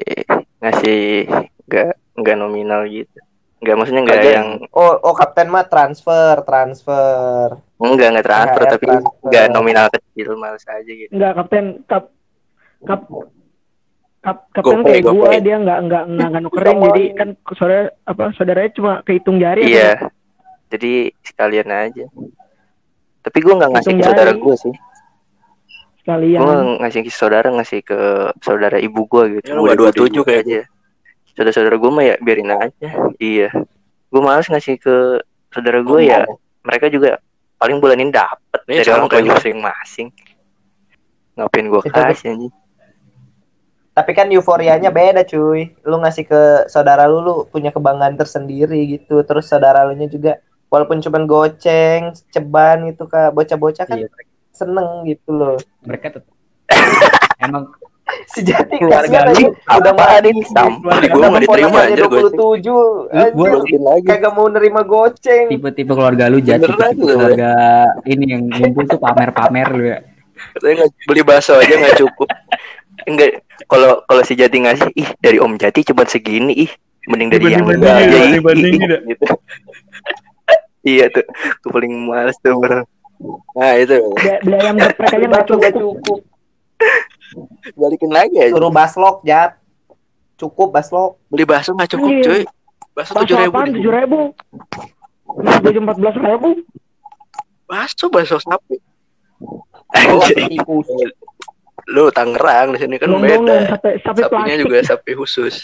[0.58, 1.30] ngasih
[1.64, 3.20] enggak enggak nominal gitu.
[3.60, 7.62] Enggak maksudnya enggak yang Oh, oh kapten mah transfer, transfer.
[7.78, 9.14] enggak enggak transfer THR tapi transfer.
[9.22, 11.12] enggak nominal kecil males aja gitu.
[11.12, 12.10] Enggak kapten kap
[12.82, 13.02] kap
[14.24, 15.44] kap kapten kayak gua gopay.
[15.44, 19.92] dia enggak enggak enggak, enggak nukerin jadi kan saudara apa saudaranya cuma kehitung jari Iya.
[20.72, 22.06] Jadi sekalian aja.
[23.22, 24.76] Tapi gua nggak ngasih ke saudara gua sih.
[26.02, 26.40] sekalian.
[26.40, 28.00] Gua ngasih ke saudara ngasih ke
[28.40, 29.44] saudara ibu gua gitu.
[29.46, 30.62] Ya, nggak Bude-bude 27 gua kayak aja.
[31.34, 32.90] Saudara-saudara gua mah ya biarin aja.
[33.20, 33.50] Iya.
[34.08, 34.96] Gua males ngasih ke
[35.52, 36.24] saudara gua ya.
[36.64, 37.20] Mereka juga
[37.60, 40.08] paling bulan ini dapet Iya, dari orang masing-masing.
[41.36, 42.54] Ngapain gua Itu- kasih anjing?
[43.94, 45.70] Tapi kan euforianya beda cuy.
[45.82, 49.22] Lu ngasih ke saudara lu, lu punya kebanggaan tersendiri gitu.
[49.22, 53.32] Terus saudara lu nya juga walaupun cuman goceng, ceban gitu kak.
[53.32, 54.10] Bocah-bocah kan Iya.
[54.50, 55.58] seneng gitu loh.
[55.82, 56.34] mereka tetap
[57.40, 57.70] emang
[58.28, 59.94] Sejati Keluarga lu udah
[60.46, 62.36] sampah Di gua nggak diterima aja anjir, goceng.
[62.36, 62.70] 27.
[62.70, 64.06] Lu- gua- Anjir, Balikin lagi.
[64.06, 65.46] kagak mau nerima goceng.
[65.50, 66.46] tipe-tipe keluarga lu lu,
[67.00, 67.52] keluarga
[68.06, 70.00] ini yang ngumpul tuh pamer-pamer lu ya
[71.08, 72.28] beli bakso aja nggak cukup
[73.04, 76.72] Enggak, kalau kalau si Jati ngasih, ih dari Om Jati cuma segini, ih
[77.06, 79.00] mending dari yang enggak aja, ya, ih, dibandingin ih, ya.
[79.10, 79.26] gitu.
[80.94, 81.26] iya tuh,
[81.60, 82.84] gue paling males tuh bro.
[83.56, 83.98] nah itu
[84.44, 85.72] Beli, ayam geprek aja nggak cukup.
[85.74, 86.20] cukup.
[87.80, 89.58] balikin lagi aja Suruh baslok, Jat.
[90.36, 91.18] Cukup baslok.
[91.28, 92.26] beli bakso nggak cukup Anjir.
[92.26, 92.44] cuy
[92.94, 94.20] Bakso tujuh ribu tujuh ribu?
[95.40, 96.50] Gaji empat belas ribu.
[97.66, 98.78] bakso bakso sapi
[99.94, 100.26] Oh.
[101.86, 104.62] Lu Tangerang di sini kan Dong-dongan beda sampai sampai sapinya plastik.
[104.62, 105.56] juga sapi khusus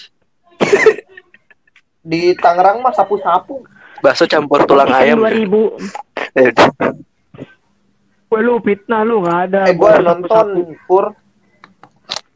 [2.01, 3.63] Di Tangerang mah sapu-sapu.
[3.99, 5.61] bakso campur tulang ayam dua ribu.
[6.31, 6.53] Eh,
[8.27, 9.61] Wah lu fitnah lu nggak ada.
[9.65, 10.05] Eh, gua Sapu-sapu.
[10.05, 10.47] nonton,
[10.85, 11.05] Pur.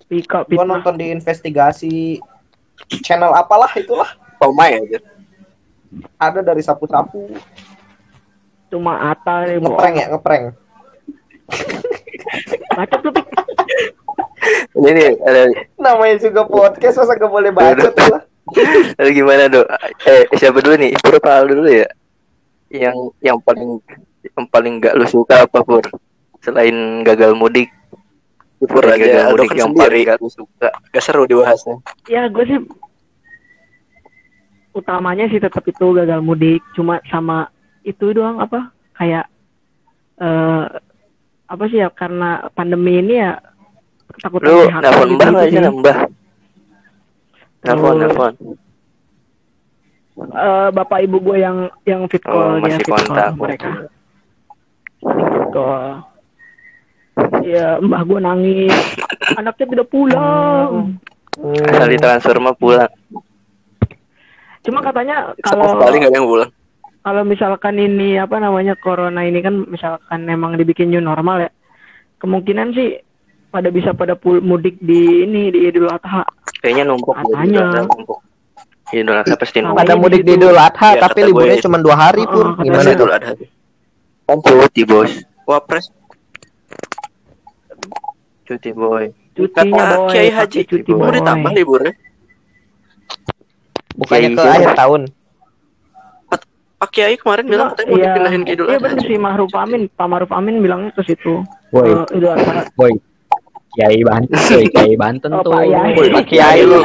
[0.04, 0.66] Pika Gua fitnah.
[0.68, 2.18] nonton di investigasi
[3.00, 4.10] channel apalah itulah.
[4.36, 5.00] Pomai aja
[6.18, 7.38] Ada dari sapu-sapu.
[8.68, 10.44] Cuma Ata nih, Ngeprank ya, ngeprank.
[12.74, 13.28] Bacot lu Pik.
[14.76, 15.42] Ini nih, ada,
[15.80, 18.22] Namanya juga podcast, masa gak boleh bacot lah.
[19.10, 19.66] gimana dok?
[20.04, 20.92] Eh siapa dulu nih?
[21.00, 21.88] Pur apa dulu ya?
[22.74, 23.80] Yang yang paling
[24.24, 25.84] yang paling gak lu suka apa Pur?
[26.44, 27.72] Selain gagal mudik,
[28.60, 29.88] Pur aja, gagal mudik kan yang sendiri.
[29.88, 30.70] paling gak lu suka.
[30.92, 31.76] gak seru dibahasnya
[32.12, 32.60] Ya gue sih
[34.74, 36.60] utamanya sih tetap itu gagal mudik.
[36.76, 37.48] Cuma sama
[37.88, 39.26] itu doang apa kayak
[40.20, 40.66] eh
[41.48, 43.38] apa sih ya karena pandemi ini ya
[44.20, 45.52] takut Lu nelfon gitu mbah nggak sih.
[45.52, 45.98] sih nambah?
[47.64, 47.98] Nelfon, Oh.
[47.98, 48.34] nelfon.
[50.14, 53.30] Eh, bapak ibu gue yang yang fit Oh, call dia masih fit call kontak.
[53.34, 53.70] mereka
[55.02, 55.86] fit call
[57.44, 58.76] ya mbah gue nangis
[59.34, 60.98] anaknya tidak pulang
[61.66, 62.90] Kali transfer mah pulang.
[64.62, 66.52] cuma katanya kalau sekali nggak ada yang pulang
[67.02, 71.52] kalau misalkan ini apa namanya corona ini kan misalkan memang dibikin new normal ya
[72.18, 73.02] kemungkinan sih
[73.54, 76.26] pada bisa pada pul mudik di ini di Idul Adha
[76.58, 77.14] Kayaknya numpuk.
[77.14, 77.46] Katanya.
[77.46, 78.20] Idul Adha numpuk.
[78.90, 79.78] Idul Adha pasti numpuk.
[79.78, 82.42] Ada ini mudik di Idul Adha, Ya, tapi liburnya cuma dua hari, Pur.
[82.44, 83.30] Oh, kata Gimana dulu ada
[84.24, 85.12] Kan cuti bos.
[85.44, 85.86] wapres
[88.44, 89.06] Cuti boy.
[89.34, 90.96] cutinya Kata boy Kiai pakai Haji, cuti Boy.
[90.96, 91.94] mau boy ditambah liburnya
[93.94, 94.58] Bukannya Kiai ke siapa?
[94.58, 95.02] akhir tahun.
[96.76, 98.84] Pak Kiai kemarin bilang katanya mau Iya, dipindahin ke Idul iya Adha.
[98.84, 101.34] bener sih Mahruf Amin, Pak Mahruf Amin bilangnya ke situ.
[101.72, 102.68] Eh, Idul Adha.
[102.76, 102.94] woi.
[103.74, 104.38] Kiai Banten,
[104.74, 105.52] Kiai Banten Oh, tuh.
[105.52, 105.92] Pak Yai.
[105.98, 106.82] Woi, Pak Kiai lu.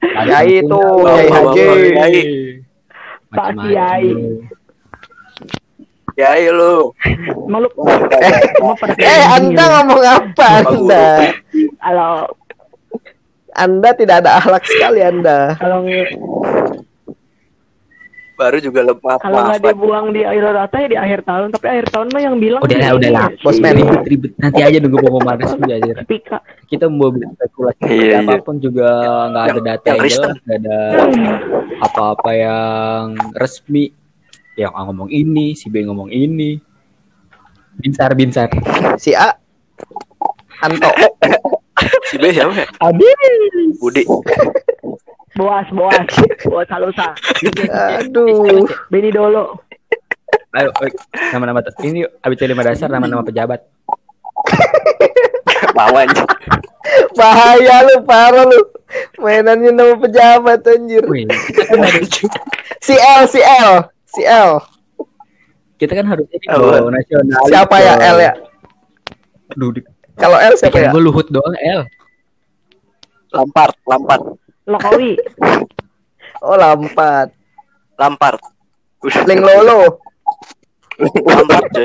[0.00, 1.66] Kiai tuh, Kiai Haji.
[1.90, 2.16] Kiai.
[3.30, 4.06] Pak Kiai.
[6.14, 6.92] Kiai lu.
[7.48, 7.68] Lu
[8.14, 8.34] Eh,
[9.10, 11.06] Eh, Anda ngomong apa Anda?
[11.80, 12.12] Kalau
[13.50, 15.58] Anda tidak ada akhlak sekali Anda.
[15.58, 15.82] kalau
[18.40, 21.86] Baru juga lemah kalau nggak dibuang di akhir rata ya di akhir tahun, tapi akhir
[21.92, 23.26] tahun mah yang bilang Udah lah, udah lah.
[23.44, 23.76] Bosman.
[23.76, 24.32] Ribet, ribet.
[24.40, 25.92] Nanti aja nunggu pengumuman resmi aja.
[26.08, 26.38] Pika.
[26.64, 28.18] Kita mau spekulasi Iya, iya.
[28.24, 28.88] apa pun juga
[29.28, 30.78] nggak ada data yang jelas, nggak ada
[31.84, 33.04] apa-apa yang
[33.36, 33.92] resmi.
[34.56, 36.56] Yang A ngomong ini, si B ngomong ini.
[37.76, 38.48] Binsar, binsar.
[38.96, 39.36] Si A
[40.64, 40.88] Anto.
[42.10, 42.66] Si B siapa ya?
[42.82, 43.80] Abis.
[43.80, 44.04] Budi.
[45.38, 46.06] Boas, boas,
[46.42, 47.14] boas halusa.
[48.02, 48.66] Aduh.
[48.90, 49.62] Beni Dolo.
[50.50, 50.90] Ayo, ayo.
[51.30, 53.62] nama-nama ini yuk, ABC lima dasar nama-nama pejabat.
[55.78, 56.26] Anjing.
[57.14, 58.60] Bahaya lu, parah lu.
[59.22, 61.06] Mainannya nama pejabat anjir.
[61.06, 61.78] Wih, kan
[62.82, 64.58] Si L, si L, si L.
[65.78, 66.82] kita kan harus ini Apa?
[66.82, 67.40] dong, nasional.
[67.48, 68.32] Siapa ya L ya?
[69.56, 69.86] Aduh, di-
[70.18, 70.90] Kalau L siapa ya?
[70.92, 71.86] gue Luhut doang L.
[73.30, 74.22] Lampard, Lampard,
[74.68, 75.16] Lokowi.
[76.40, 77.36] Oh, Lampard.
[78.00, 78.40] Lampard.
[79.28, 80.00] Leng Lolo.
[80.96, 81.84] Lampard coy.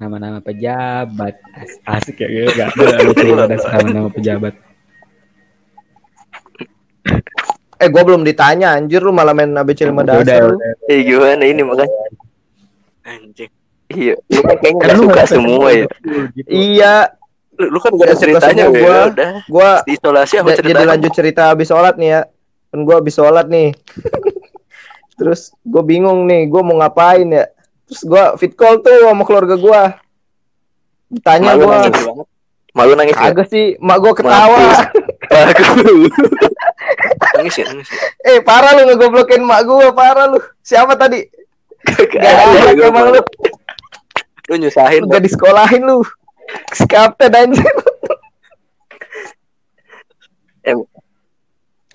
[0.00, 1.36] Nama-nama pejabat.
[1.52, 4.56] As- asik ya, gue gak ada nama-nama pejabat.
[7.80, 10.56] Eh, gua belum ditanya anjir lu malah main ABC 5 Udah, dasar.
[10.88, 12.00] Eh gimana ini makanya?
[13.08, 13.52] Anjing.
[13.90, 15.86] Iya, lu kan kayaknya nggak lu suka semua ya.
[16.36, 16.48] Gitu.
[16.48, 16.94] Iya,
[17.62, 18.80] Lu, kan gak ada Ya, ceritanya gue.
[18.80, 18.98] gua.
[19.06, 19.32] Udah.
[19.46, 20.70] gua Diisolasi apa Ja- cerita?
[20.72, 22.20] jadi lanjut cerita habis sholat nih ya
[22.66, 23.68] kan gue habis sholat nih
[25.18, 27.44] terus gue bingung nih gue mau ngapain ya
[27.84, 29.80] terus gue fit call tuh sama keluarga gue
[31.10, 32.24] ditanya Malu gue.
[32.70, 33.26] Malu nangis ya?
[33.26, 34.86] agak sih mak gue ketawa.
[37.32, 37.88] Nangis ya, nangis.
[37.88, 37.98] ya.
[38.26, 41.26] eh parah lu ngegoblokin mak gue parah lu siapa tadi
[41.82, 43.20] Gak ada, emang lu
[44.46, 45.02] Lu nyusahin.
[45.04, 46.02] gak disekolahin lu
[46.74, 47.74] si kapten anjir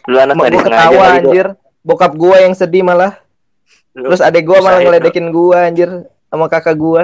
[0.05, 1.47] Lu anak tadi ketawa anjir.
[1.85, 3.17] Bokap gue yang sedih malah.
[3.97, 5.89] Lu terus adek gue malah ngeledekin gue anjir
[6.27, 7.03] sama kakak gue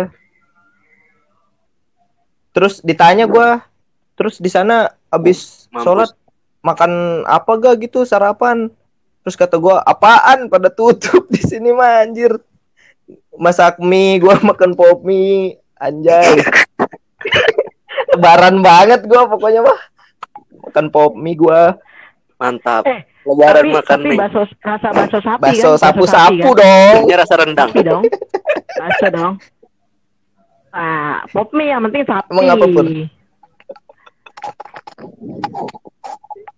[2.51, 3.63] terus ditanya gue
[4.19, 5.83] terus di sana abis Mampus.
[5.87, 6.11] sholat
[6.59, 8.69] makan apa gak gitu sarapan?
[9.23, 10.49] Terus kata gue apaan?
[10.51, 12.37] Pada tutup di sini mah anjir.
[13.39, 16.37] Masak mie gue makan pop mie anjay
[18.11, 19.79] lebaran banget gue pokoknya mah
[20.63, 21.61] makan pop mie gue
[22.35, 22.81] Mantap.
[22.83, 24.17] Eh, Lebaran tapi, makan tapi mie.
[24.17, 25.77] bakso rasa bakso sapi bakso kan?
[25.77, 26.65] sapu sapi sapu kan?
[26.65, 27.69] dong Ini rasa rendang.
[27.69, 28.03] Sapi dong.
[28.73, 29.33] Bakso dong.
[30.71, 32.27] Ah, pop mie yang penting sapi.
[32.27, 32.85] Emang apa, Pur?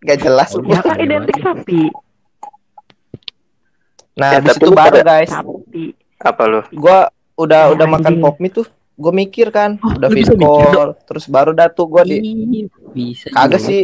[0.02, 1.82] gak jelas lu Ya kan identik sapi.
[4.14, 5.86] nah Ya, habis itu baru guys Sapi.
[6.18, 6.62] Apa lu?
[6.72, 8.24] gua udah Ya, udah makan anjing.
[8.24, 12.04] pop mie tuh gue mikir kan Oh, udah video call terus baru dah tuh gue
[12.06, 12.18] di
[12.90, 13.28] bisa.
[13.28, 13.66] kagak juga.
[13.66, 13.82] sih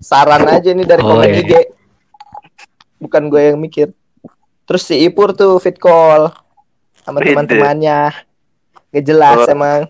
[0.00, 1.38] saran aja nih dari Oh, komen iya.
[1.38, 1.52] IG
[2.98, 3.92] bukan gue yang mikir
[4.64, 6.32] terus si Ipur tuh fit call
[6.96, 8.16] sama teman-temannya
[8.88, 9.50] gak jelas Oh.
[9.50, 9.80] emang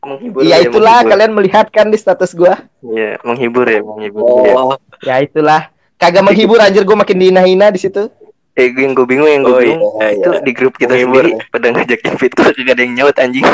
[0.00, 1.10] Menghibur ya itulah menghibur.
[1.12, 4.24] kalian melihat kan di status gua Iya, menghibur ya, menghibur.
[4.40, 4.54] ya.
[4.56, 8.08] Oh, ya itulah kagak menghibur anjir gue makin dihina-hina di situ
[8.52, 10.38] Eh, gue yang gue bingung, yang gue Oh, bingung iya, itu iya.
[10.42, 13.46] di grup kita Menghibur, sendiri pada ngajakin fit call gak ada yang nyaut anjing.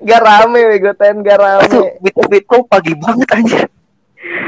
[0.00, 3.62] gak rame gue ten gak Itu rame fit fit call pagi banget anjir.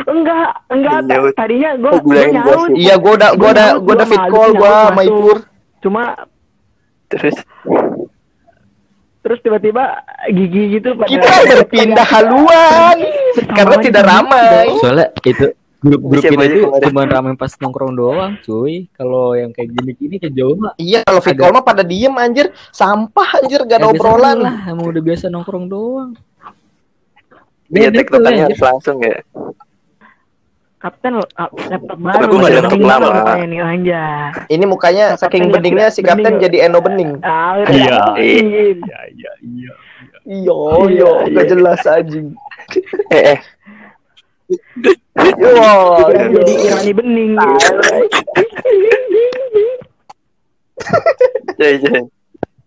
[0.03, 0.99] Enggak, enggak.
[1.05, 1.33] Nyaut.
[1.35, 2.45] Tadinya gue Oh, gue nyaut.
[2.45, 5.38] gua iya gue udah gue udah gue udah fit call gue sama Ipur
[5.81, 6.03] Cuma
[7.09, 7.37] Terus
[9.23, 12.97] terus tiba-tiba gigi gitu pada kita berpindah haluan
[13.55, 15.47] karena tidak ramai Soalnya itu
[15.83, 15.99] Siapa
[16.31, 16.85] ini aja tuh kemarin?
[16.87, 18.87] cuma ramai pas nongkrong doang, cuy.
[18.95, 23.42] Kalau yang kayak gini-gini kejauh mah Iya kalau fit call mah pada diem anjir Sampah
[23.42, 26.14] anjir gak ada seru obrolan lah, emang udah biasa nongkrong doang.
[27.66, 28.47] dia Beda tek anjir.
[28.47, 29.18] harus langsung ya.
[30.79, 33.11] Kapten ah, laptop baru gua nggak ada laptop bening lama.
[33.42, 34.27] nih anjay.
[34.51, 37.59] Ini mukanya Kapten saking beningnya si bening kapten jadi Eno bening Ah.
[37.66, 38.03] Iya.
[38.14, 38.77] Dingin.
[38.83, 39.73] Iya, iya, iya.
[40.23, 40.55] Iya
[40.87, 42.31] Iya, iya gak jelas anjing
[43.11, 43.38] Eh, eh,
[45.38, 45.51] Yo
[46.09, 47.33] Udah jadi Irani bening.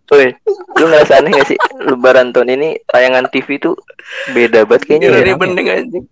[0.06, 0.30] Woi,
[0.78, 3.74] lu ngerasa aneh gak sih Lebaran tahun ini tayangan TV tuh
[4.32, 5.36] beda banget kayaknya Gila ya.
[5.36, 6.06] bening anjing.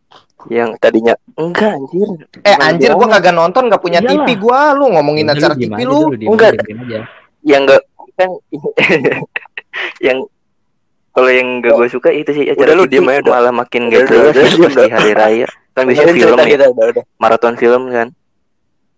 [0.51, 2.09] yang tadinya enggak anjir.
[2.41, 4.25] Eh anjir gua kagak nonton gak punya Iyalah.
[4.25, 5.99] TV gua lu ngomongin Udah, acara TV aja lu.
[6.19, 6.51] Enggak.
[6.57, 6.99] aja, aja.
[7.45, 7.81] yang enggak
[8.13, 8.29] kan
[10.05, 10.17] yang
[11.13, 13.31] kalau yang enggak gue suka itu sih acara Udah lu TV diem aja, udah.
[13.31, 14.33] malah makin gak udah.
[14.67, 17.03] di hari raya kan biasanya film ya kita, udah, udah.
[17.17, 18.09] maraton film kan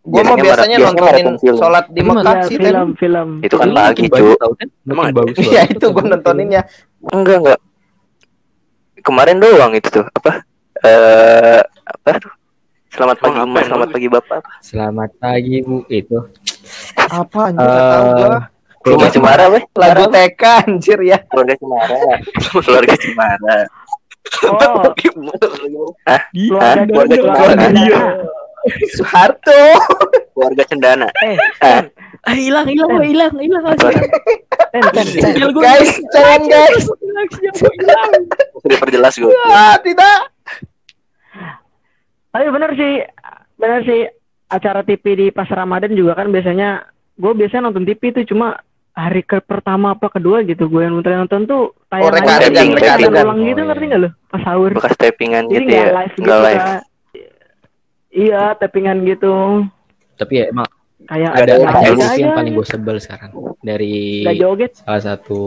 [0.06, 3.30] Gua mah Biasanya nontonin sholat di Mekah Ya, sih film, film.
[3.42, 4.68] itu kan bagus cu kan?
[4.86, 6.10] Emang bagus Iya banget itu tuh gua kan.
[6.14, 6.62] nontoninnya.
[7.10, 7.60] enggak enggak
[9.02, 10.46] kemarin doang itu tuh apa
[10.82, 12.22] eh apa
[12.88, 16.18] selamat pagi yang selamat pagi bapak Selamat pagi Bu itu.
[16.96, 18.30] Apa anjir nggak tahu gua.
[18.30, 18.42] Eh,
[18.86, 21.18] keluarga cemara weh Lagu TK anjir ya.
[21.26, 21.98] keluarga cemara
[22.62, 23.58] keluarga cemara
[24.44, 24.58] Oh,
[26.08, 26.22] Hah?
[26.30, 26.86] keluarga Hah?
[26.86, 28.00] keluarga keluarga dia.
[28.92, 29.60] Soeharto.
[30.34, 31.38] keluarga cendana Eh,
[32.26, 33.62] Ah, hilang, hilang, hilang, hilang.
[35.54, 36.90] Guys, jangan guys.
[38.60, 40.34] sudah perjelas gue Ah, tidak.
[42.28, 42.94] Tapi bener sih,
[43.56, 44.02] bener sih
[44.48, 46.84] acara TV di pas Ramadan juga kan biasanya
[47.16, 48.58] gue biasanya nonton TV itu cuma
[48.95, 51.63] hari ke pertama apa kedua gitu gue yang nonton nonton tuh
[51.95, 52.39] Oh, tayangan rekaman,
[52.75, 53.23] tayangan rekaman.
[53.27, 53.89] ulang gitu Oh, ngerti iya.
[53.91, 54.71] nggak lo pas sahur.
[54.71, 55.86] Bekas tappingan gitu ya?
[55.91, 56.65] live gitu live.
[58.10, 59.34] Iya tappingan gitu.
[60.15, 60.67] Tapi ya emang
[61.05, 63.31] kayak ada ada TV yang paling gue sebel sekarang.
[63.60, 64.23] Dari
[64.73, 65.41] salah satu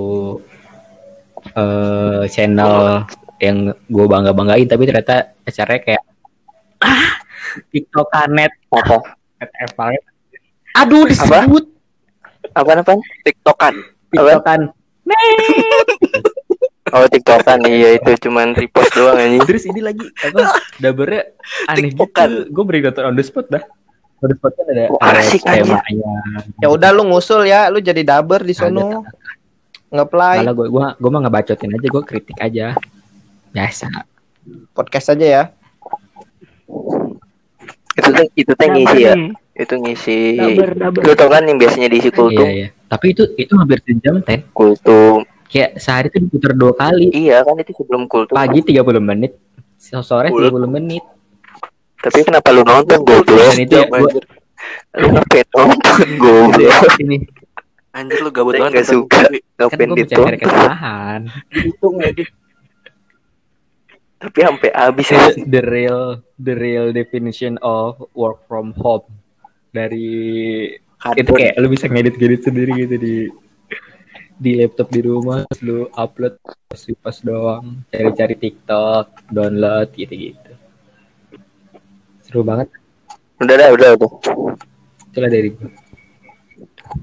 [1.56, 3.04] eh channel
[3.38, 6.02] yang gue bangga banggain tapi ternyata acaranya kayak
[6.84, 7.16] ah.
[7.72, 8.96] Tiktokanet apa?
[9.40, 10.02] Net banget
[10.76, 11.64] Aduh disebut.
[12.58, 12.92] Apa apa?
[13.22, 13.74] Tiktokan.
[14.10, 14.60] Tiktokan.
[16.88, 17.58] Oh tiktokan.
[17.68, 19.44] Iya itu cuman repost doang anjing.
[19.44, 21.22] Terus ini lagi apa dabernya
[21.68, 22.02] aneh gitu.
[22.04, 22.30] Tiktokan.
[22.48, 23.62] gue beri on the spot dah.
[24.24, 26.10] On the spot kan ada, Oh, asik, temanya
[26.58, 29.06] Ya udah lu ngusul ya, lu jadi daber di sono.
[29.94, 30.42] Nge-play.
[30.42, 32.66] Malah gue gue gue mah ngebacotin aja gue kritik aja.
[33.52, 33.88] Biasa.
[34.72, 35.42] Podcast aja ya.
[37.98, 39.14] Itu tuh itu tuh Daber ngisi ya.
[39.58, 40.20] Itu ngisi.
[40.38, 42.46] Daber daber lu tau kan yang biasanya diisi kultum?
[42.46, 42.50] iya.
[42.54, 44.48] Iya tapi itu itu hampir sejam ten.
[44.56, 45.22] Kultum.
[45.48, 47.12] Kayak sehari tuh diputar dua kali.
[47.12, 48.32] Iya kan itu sebelum kultum.
[48.32, 49.36] Pagi 30 menit.
[49.78, 50.50] Sore Bulat.
[50.56, 51.04] 30 menit.
[51.98, 53.38] Tapi kenapa lu nonton goblok?
[53.52, 54.24] dan itu ya gue anjir.
[54.98, 56.74] lu ngapain nonton goblok?
[57.02, 57.16] Ini.
[57.92, 59.20] Anjir lu gabut banget nonton suka.
[59.20, 61.20] Kan ngapain gue ditonton mencari kesalahan
[61.52, 62.30] Dihitung ya, di-
[64.18, 69.06] tapi sampai habis ya the real the real definition of work from home.
[69.70, 70.74] Dari
[71.14, 73.16] itu kayak lu bisa ngedit-ngedit sendiri gitu di
[74.38, 80.52] di laptop di rumah lu upload pas pas doang cari-cari TikTok download gitu-gitu.
[82.26, 82.70] Seru banget.
[83.38, 84.10] Udah dah udah udah
[85.18, 85.70] itulah dari gue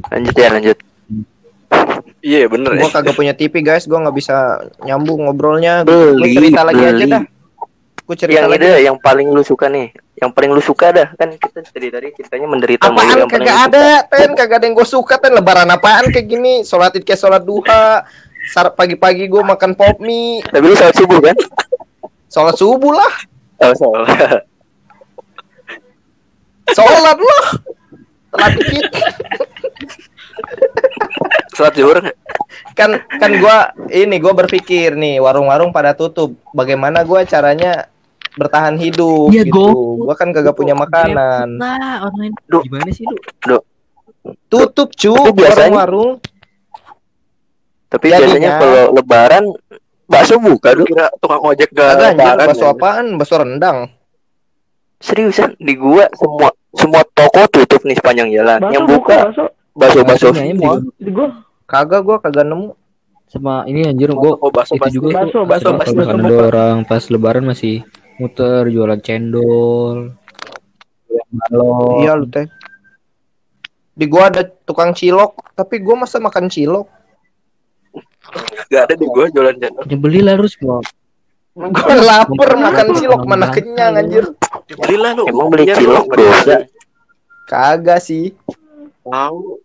[0.08, 0.78] lanjut ya lanjut
[2.26, 2.82] Iya bener ya.
[2.82, 4.36] Gua kagak punya TV guys, gua nggak bisa
[4.82, 5.86] nyambung ngobrolnya.
[5.86, 7.14] Beli, Gua cerita lagi aja beli.
[7.14, 7.24] dah.
[8.02, 8.66] Gua cerita yang lagi.
[8.66, 12.08] itu yang paling lu suka nih yang paling lu suka dah kan kita tadi tadi
[12.16, 14.32] ceritanya menderita Apaan kagak ada, Ten?
[14.32, 15.36] Kagak ada yang gue suka, Ten.
[15.36, 16.64] Lebaran apaan kayak gini?
[16.64, 18.08] Sholat id kayak sholat duha.
[18.48, 20.40] Sar pagi-pagi gue makan pop mie.
[20.46, 21.34] tapi lu salat subuh kan
[22.30, 23.14] Sholat subuh lah.
[23.60, 24.06] oh salah
[26.72, 27.46] Sholat lah.
[28.32, 28.86] Telat dikit.
[31.56, 31.98] Salat zuhur?
[32.74, 33.58] Kan kan gue
[33.96, 36.36] ini gue berpikir nih warung-warung pada tutup.
[36.52, 37.88] Bagaimana gue caranya
[38.34, 39.66] bertahan hidup Iya, gitu.
[39.98, 41.56] Gue kan kagak punya makanan.
[41.56, 42.60] nah online Duh.
[42.62, 43.08] gimana sih
[43.48, 43.60] lu
[44.46, 46.20] Tutup cu warung-warung.
[47.88, 49.44] tapi Jadinya- biasanya kalau lebaran
[50.06, 52.74] bakso buka Lu tuh kira tukang ojek gak lebaran, bakso ya?
[52.74, 53.06] apaan?
[53.16, 53.78] Bakso rendang.
[54.98, 59.46] seriusan di gua semua semua toko tutup nih sepanjang jalan bakso yang buka buka bakso
[59.76, 61.28] Baksonya semua beli di gua
[61.66, 62.78] Kagak gue kagak nemu.
[63.26, 66.46] sama ini anjir gue Oh, bakso itu juga bakso, misalkan bakso ada buka.
[66.54, 67.82] orang pas lebaran masih
[68.22, 70.14] muter jualan cendol
[71.36, 72.48] balon Iya lu teh.
[73.96, 76.88] Di gua ada tukang cilok, tapi gua masa makan cilok.
[78.68, 79.84] Gak ada di gua jualan channel.
[79.88, 80.84] ya belilah harus mau
[81.56, 84.28] Gua lapar makan cilok mana kenyang anjir.
[84.70, 85.24] Belilah lu.
[85.32, 86.56] Emang beli Biar cilok dosa?
[87.48, 88.36] Kagak sih.
[89.02, 89.65] Tahu.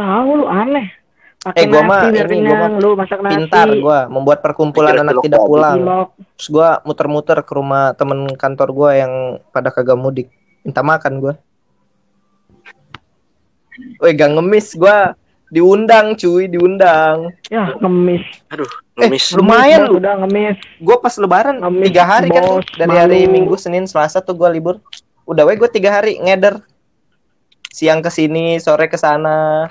[0.00, 0.86] Tahu lu aneh
[1.40, 4.92] pakai Eh, gua nasi mah ini, gua kenyang lu masak nasi Pintar gua membuat perkumpulan
[4.92, 5.76] Pikir anak tidak pulang.
[6.36, 9.12] Terus gua muter-muter ke rumah temen kantor gua yang
[9.48, 10.28] pada kagak mudik.
[10.60, 11.34] Minta makan gua.
[14.00, 15.16] Woi, gak ngemis gua.
[15.50, 17.34] Diundang cuy, diundang.
[17.50, 18.22] ya ngemis
[18.54, 19.34] Aduh, Eh, ngemis.
[19.34, 19.94] lumayan Bos, lu.
[19.98, 23.32] udah ngemis Gua pas lebaran Ngemis, tiga hari kan bos, dari hari malu.
[23.34, 24.78] Minggu, Senin, Selasa tuh gua libur.
[25.26, 26.62] Udah weh gua tiga hari ngeder.
[27.66, 29.66] Siang ke sini, sore ke sana.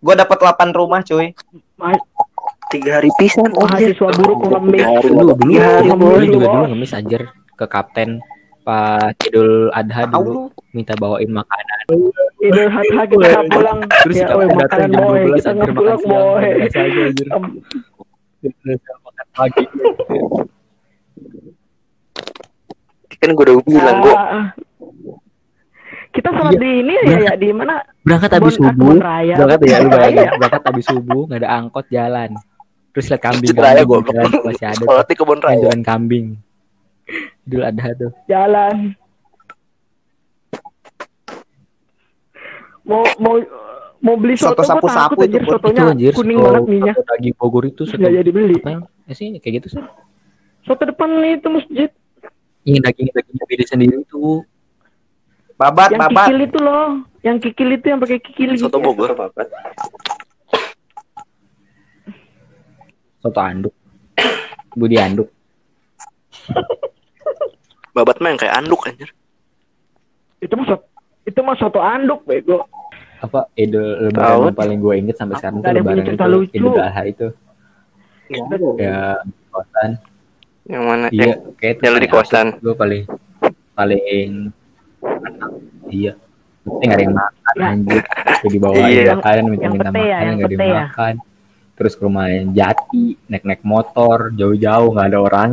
[0.00, 1.36] Gua dapat 8 rumah cuy.
[2.70, 3.92] Tiga hari pisan anjir.
[3.92, 7.22] mahasiswa buruk ngemis hari Dulu dulu Iya, dulu, dulu juga dulu ngemis anjir
[7.52, 8.22] ke kapten
[8.62, 10.42] pas Idul Adha dulu lu.
[10.70, 11.78] minta bawain makanan.
[12.38, 15.72] Idul Adha kita pulang Terus ya kapten datang makanan jam boy 12 kita anjir makan
[15.74, 16.20] pulang siang.
[19.02, 19.64] Makan pagi.
[23.20, 24.46] Kan gue udah bilang gue Ah,
[26.10, 26.58] kita sholat Iya.
[26.58, 28.96] di ini ya ya di mana Berangkat habis subuh.
[28.98, 29.34] raya.
[29.36, 30.30] Berangkat ya lu bayangin, raya.
[30.36, 32.30] berangkat habis subuh nggak ada angkot jalan.
[32.90, 34.02] Terus lihat kambing raya tuh
[34.42, 35.60] masih ada Sholat di kebun raya.
[35.62, 36.26] jalan kambing.
[37.42, 38.10] Idul Adha tuh.
[38.24, 38.94] jalan
[42.82, 43.34] mau mau
[44.00, 46.96] mau beli Soto soto, gua sapu-sapu takut itu, anjir sotonya Itu anjir, kuning banget minyak
[46.98, 47.98] daging Bogor itu soto.
[47.98, 48.70] nggak jadi beli Apa
[49.06, 49.82] eh, sih kayak gitu sih?
[50.62, 51.90] soto depan itu masjid
[52.60, 54.44] Ini daging dagingnya beda sendiri tuh.
[55.60, 56.26] Babat, yang babat.
[56.32, 59.12] kikil itu loh yang kikil itu yang pakai kikil gitu Soto Bogor.
[63.20, 63.76] Soto anduk.
[64.72, 65.28] Budi anduk.
[67.96, 69.12] Babat mah yang kayak anduk anjir.
[70.40, 70.88] itu mah soto
[71.28, 72.64] itu mah soto anduk bego
[73.20, 74.16] Apa Idul Tahu.
[74.16, 76.56] Lebaran yang paling gue inget sampai sekarang yang Lebaran itu lucu.
[76.56, 77.28] Idul Adha itu.
[78.32, 78.56] Iya.
[78.80, 78.98] Ya
[79.52, 79.90] kosan.
[80.64, 82.56] yang mana Iya, yang kayak di kosan.
[82.64, 83.04] Gue paling
[83.76, 84.48] paling
[85.90, 86.12] iya.
[86.60, 87.66] Tapi nggak ada yang makan Ya.
[87.66, 88.02] anjir.
[88.40, 89.12] Gue dibawain Iya.
[89.12, 90.82] makanan minta Yang minta pete ya, makan yang nggak ada yang ya.
[90.84, 91.14] makan.
[91.72, 95.50] Terus ke rumah Jati, naik-naik motor, jauh-jauh nggak ada orang.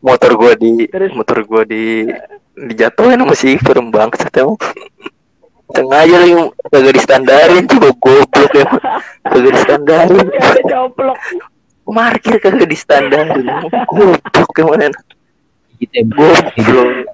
[0.00, 1.12] motor gue di Terus?
[1.12, 1.84] motor gue di
[2.56, 4.56] dijatuhin sama si Firm bangsat emang
[5.70, 6.32] sengaja lagi
[6.66, 8.64] kagak distandarin coba goblok ya
[9.22, 11.18] kagak distandarin ada coplok
[11.84, 13.44] markir kagak distandarin
[13.86, 14.88] goblok gimana
[15.76, 16.44] Gitu ya, Goblok.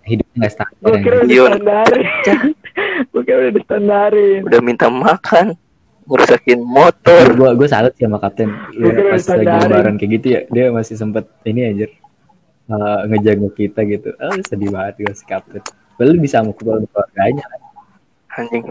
[0.07, 0.77] hidup, nggak standar.
[0.85, 1.43] gue kira udah Iya.
[1.49, 2.05] distandarin.
[3.13, 4.41] Gue kira udah distandarin.
[4.45, 5.47] Udah minta makan
[6.07, 7.25] ngerusakin motor.
[7.33, 8.53] Gue gue salut sih sama kapten.
[8.77, 9.65] Ya, pas lagi standarin.
[9.65, 11.87] lebaran kayak gitu ya dia masih sempet ini aja
[12.69, 14.09] uh, ngejaga kita gitu.
[14.17, 15.65] Oh, sedih banget gue si kapten.
[15.97, 17.45] Lalu bisa mukul keluarganya.
[18.37, 18.69] Anjing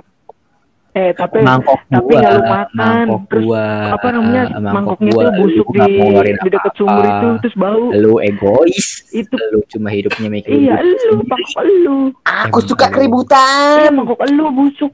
[0.95, 2.71] eh tapi mangkok tapi gua nggak lu makan.
[2.79, 6.35] mangkok Terus gua apa namanya uh, mangkok mangkoknya gua, tuh busuk di nggak mau ngeluarin
[6.39, 7.83] di dekat sumur itu terus bau.
[7.91, 8.87] Lu egois.
[9.11, 9.35] Itu.
[9.51, 11.97] lu cuma hidupnya mikirin iya lu mangkok lu.
[12.23, 12.91] Aku Emang suka ada.
[12.91, 13.87] iya keributan.
[13.91, 14.91] mangkok lu busuk.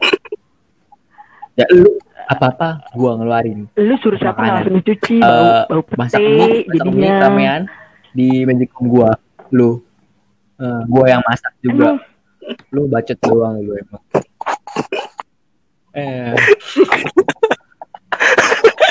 [1.54, 1.90] Ya lu
[2.26, 3.70] apa apa gua ngeluarin.
[3.78, 7.14] Lu suruh siapa langsung dicuci Eh, bau bau masak pete mie masak mie jadinya.
[7.22, 7.62] ramean
[8.12, 9.12] di magicom gua.
[9.54, 9.78] Lu
[10.58, 11.94] Eh, gua yang masak juga.
[11.94, 11.98] Emang?
[12.74, 14.02] Lu bacot doang lu emang
[15.94, 16.34] eh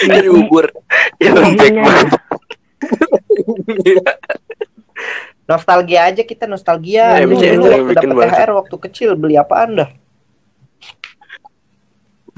[0.09, 0.65] Dari bubur.
[1.21, 1.83] ya lembek Iya.
[1.85, 2.09] banget
[5.45, 7.19] Nostalgia aja kita nostalgia.
[7.19, 8.39] Ya, dulu waktu banget.
[8.39, 9.87] THR waktu kecil beli apa anda?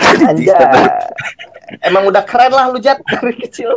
[0.33, 0.57] Anja.
[1.85, 3.77] Emang udah keren lah lu Jat dari kecil.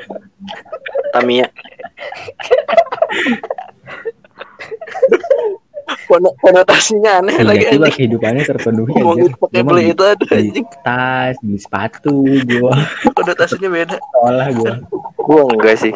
[1.12, 1.52] Tamiya.
[6.06, 7.94] Kono- konotasinya aneh lagi tiba-tiba anjing.
[7.96, 10.68] kehidupannya terpenuhi Ngomongin aja pakai beli itu ada beli anjing.
[10.82, 12.74] tas beli sepatu gua
[13.18, 13.98] Konotasinya beda.
[13.98, 14.74] sekolah gua
[15.20, 15.94] gue enggak sih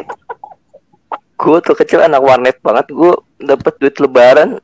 [1.36, 4.60] gue tuh kecil anak warnet banget gue dapet duit lebaran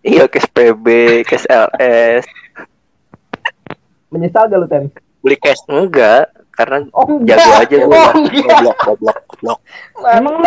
[0.00, 0.86] iya kes PB
[1.22, 2.22] kes LS
[4.08, 4.92] Menyesal gak lu Ten?
[5.18, 5.62] Beli cash.
[5.66, 7.38] enggak karena Oh enggak.
[7.38, 8.14] jago aja gue Oh enggak.
[8.44, 9.58] Goblok, goblok, goblok.
[10.12, 10.44] emang lu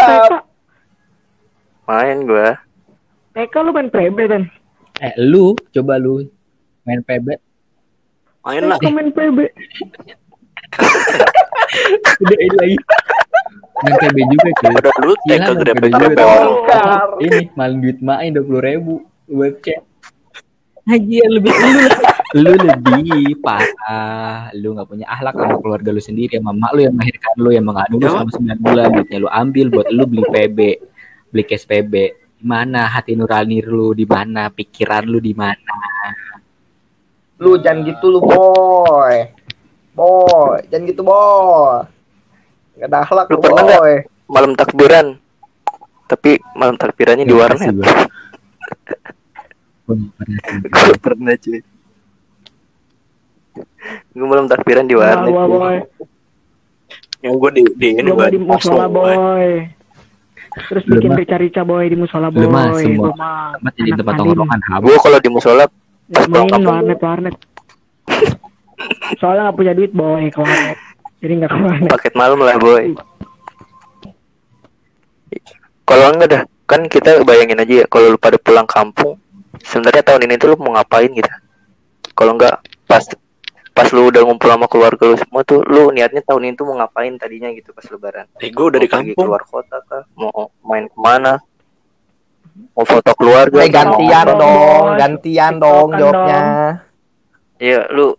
[1.84, 2.48] main gue
[3.36, 4.44] TK lu main PB kan
[5.04, 6.24] eh lu coba lu
[6.88, 7.36] main PB
[8.46, 8.78] Main lah.
[8.78, 9.38] Main PB
[12.22, 12.78] udah ini lagi.
[13.82, 14.70] Main PB juga cuy.
[14.70, 15.86] Udah dulu Gila, TK gede PB
[17.26, 19.02] ini malah duit main dua puluh ribu.
[19.26, 19.82] Web chat
[20.86, 21.90] Haji lebih lu
[22.38, 24.54] lu lebih parah.
[24.54, 27.66] Lu nggak punya akhlak sama keluarga lu sendiri sama mak lu yang melahirkan lu yang
[27.66, 28.88] mengandung lu selama 9 bulan.
[28.94, 30.60] Duitnya lu ambil buat lu beli PB
[31.34, 31.94] beli cash PB
[32.36, 35.76] di mana hati nurani lu di mana pikiran lu di mana
[37.36, 39.28] Lu jangan gitu lu boy.
[39.92, 41.84] Boy, jangan gitu boy.
[42.76, 43.82] Gak ada akhlak Lu pernah nggak?
[43.82, 43.96] boy.
[44.26, 45.08] malam takbiran
[46.06, 48.10] tapi malam takbirannya di Terima warnet nggak
[50.66, 51.60] gue pernah cuy
[54.12, 55.54] gue malam takbiran di warnet Wah, cuy.
[55.54, 55.78] boy
[57.22, 59.14] Yang gue di, di ini Gua gue di musola boy
[60.56, 64.14] terus bikin rica-rica boy di musola boy Lu mah semua Gua mah tempat jadi tempat
[64.16, 64.60] tongkrongan.
[64.72, 65.64] Habis gue kalau di musola
[66.06, 67.36] pulang main warnet warnet.
[69.20, 70.78] Soalnya nggak punya duit boy ke warnet.
[71.20, 71.90] Jadi nggak ke warnet.
[71.92, 72.86] Paket malam lah boy.
[75.86, 79.22] Kalau enggak dah kan kita bayangin aja ya kalau lu pada pulang kampung
[79.62, 81.30] sebenarnya tahun ini tuh lu mau ngapain gitu?
[82.16, 82.58] Kalau enggak
[82.90, 83.06] pas
[83.76, 86.80] pas lu udah ngumpul sama keluarga lu semua tuh lu niatnya tahun ini tuh mau
[86.80, 89.28] ngapain tadinya gitu pas lebaran Eh, gue udah di kampung.
[89.28, 91.44] keluar kota kah mau main ke mana
[92.72, 94.40] mau foto keluarga Eh gantian Bos.
[94.40, 96.40] dong, gantian dong jawabnya.
[97.58, 98.16] Iya, lu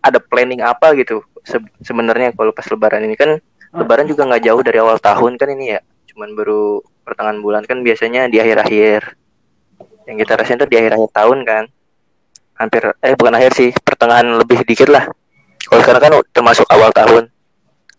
[0.00, 4.62] ada planning apa gitu se- sebenarnya kalau pas lebaran ini kan lebaran juga nggak jauh
[4.62, 5.80] dari awal tahun kan ini ya.
[6.06, 9.18] Cuman baru pertengahan bulan kan biasanya di akhir-akhir.
[10.06, 11.64] Yang kita rasain tuh di akhir-akhir tahun kan.
[12.56, 15.04] Hampir eh bukan akhir sih, pertengahan lebih dikit lah.
[15.66, 17.28] Kalau sekarang kan termasuk awal tahun.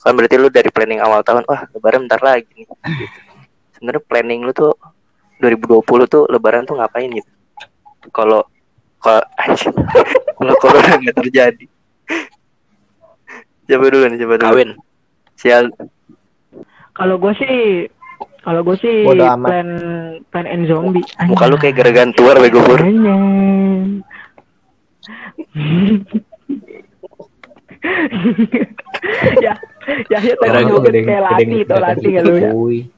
[0.01, 2.65] Kan berarti lu dari planning awal tahun, wah lebaran bentar lagi nih.
[2.65, 2.73] Gitu.
[3.77, 4.73] Sebenarnya planning lu tuh
[5.43, 7.31] 2020 tuh lebaran tuh ngapain gitu.
[8.09, 8.41] Kalau
[8.97, 9.75] kalau anjing.
[10.37, 11.65] kalau corona nggak terjadi.
[13.67, 14.47] Coba dulu nih, coba dulu.
[14.47, 14.69] Kawin.
[15.37, 15.69] Sial.
[16.97, 17.85] Kalau gue sih,
[18.41, 19.69] kalau gue sih plan
[20.33, 21.03] plan and zombie.
[21.27, 22.79] Muka lu kayak geragan tuar bego pur.
[29.37, 29.53] Ya,
[30.11, 32.51] ya, ya tadi kayak gede- lati, tau gede- lati nggak lu ya?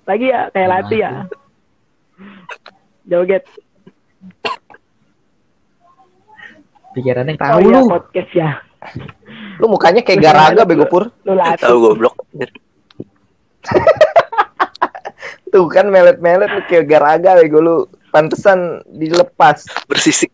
[0.08, 1.12] Lagi ya kayak lati ya.
[3.06, 3.44] Joget.
[6.98, 7.86] Pikirannya Tahu oh, iya, lu.
[7.86, 8.50] podcast ya.
[9.62, 11.14] Lu mukanya kayak garaga bego pur.
[11.28, 11.62] Lu lati.
[11.62, 12.16] Tahu goblok.
[15.50, 17.78] Tuh kan melet-melet kayak garaga bego lu.
[18.10, 19.70] Pantesan dilepas.
[19.86, 20.34] Bersisik.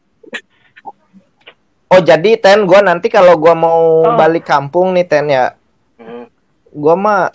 [1.95, 4.19] Oh jadi Ten gua nanti kalau gua mau Oh.
[4.19, 5.55] balik kampung nih Ten ya.
[5.95, 6.27] Hmm.
[6.75, 7.31] Gua mah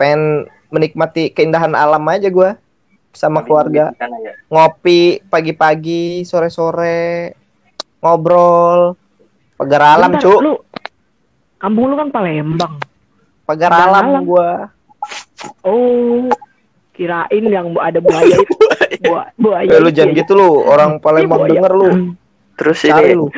[0.00, 2.56] pengen menikmati keindahan alam aja gua
[3.12, 3.92] sama keluarga.
[4.00, 4.32] Ya.
[4.48, 7.36] Ngopi pagi-pagi, sore-sore,
[8.00, 8.96] ngobrol.
[9.60, 10.40] Pagar alam, Cuk.
[10.40, 10.54] Lu,
[11.60, 12.80] kampung lu kan Palembang.
[13.44, 14.22] Pagar alam alam.
[14.24, 14.72] gua.
[15.66, 16.30] Oh,
[16.96, 18.56] kirain yang ada buaya itu.
[18.98, 19.70] Buaya, buaya.
[19.70, 20.18] Eh, lu jangan ya.
[20.26, 21.90] gitu lu, orang Palembang denger lu.
[22.58, 23.30] Terus Cari ini lu.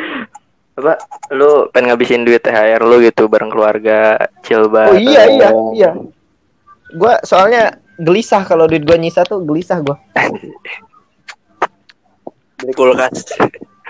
[0.81, 0.95] Apa?
[1.31, 4.99] Lu pengen ngabisin duit THR lu gitu bareng keluarga, chill Oh bareng.
[4.99, 5.91] iya iya iya.
[6.91, 10.01] Gua soalnya gelisah kalau duit gua nyisa tuh gelisah gua.
[12.57, 13.24] Beli kulkas.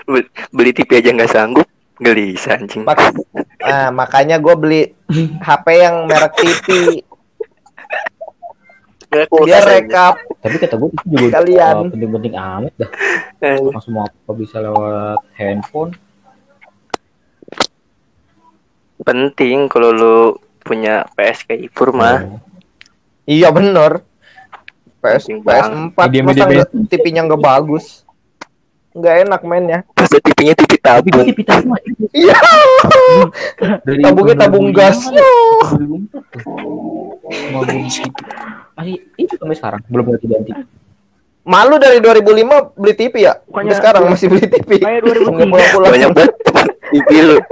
[0.05, 1.67] Be- Beli TV aja nggak sanggup,
[1.97, 2.83] gelisah anjing.
[2.83, 3.15] Mak-
[3.59, 4.91] nah, makanya gua beli
[5.39, 6.67] HP yang merek TV
[9.11, 9.59] aja.
[9.67, 10.15] rekap.
[10.39, 11.75] Tapi kata gue itu juga Kalian.
[11.75, 12.89] uh, penting-penting amat dah.
[13.43, 15.91] Eh, semua apa bisa lewat handphone.
[19.01, 20.15] Penting kalau lu
[20.61, 22.21] punya PS kayak Ipur mah.
[22.21, 22.37] Oh.
[23.25, 24.05] Iya bener.
[25.01, 28.05] PS Penting PS4 Media- masa TV-nya nggak bagus.
[28.91, 29.79] Nggak enak mainnya.
[29.95, 31.25] Masa TV-nya TV tabung.
[31.25, 31.73] TV tabung.
[32.11, 32.37] Iya.
[34.03, 34.97] Tabungnya tabung 2005 gas.
[35.01, 36.51] kan, 2004 tuh.
[37.49, 38.11] Mau beli TV.
[38.75, 40.51] Masih itu sampai sekarang belum ganti-ganti.
[41.41, 43.33] Malu dari 2005 beli TV ya?
[43.41, 44.69] Bukannya- Sampai sekarang masih beli TV.
[44.77, 45.25] Kayak 2003.
[45.31, 45.89] Nggak pulang-pulang.
[45.89, 46.33] Banyak banget
[46.91, 47.37] TV lu.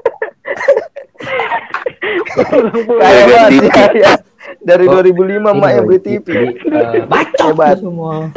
[2.99, 4.13] Kayak Ganti banget ya.
[4.59, 6.27] Dari Oh, 2005 mak yang beli TV.
[6.65, 7.75] Uh, bacot Hebat.
[7.79, 8.31] semua.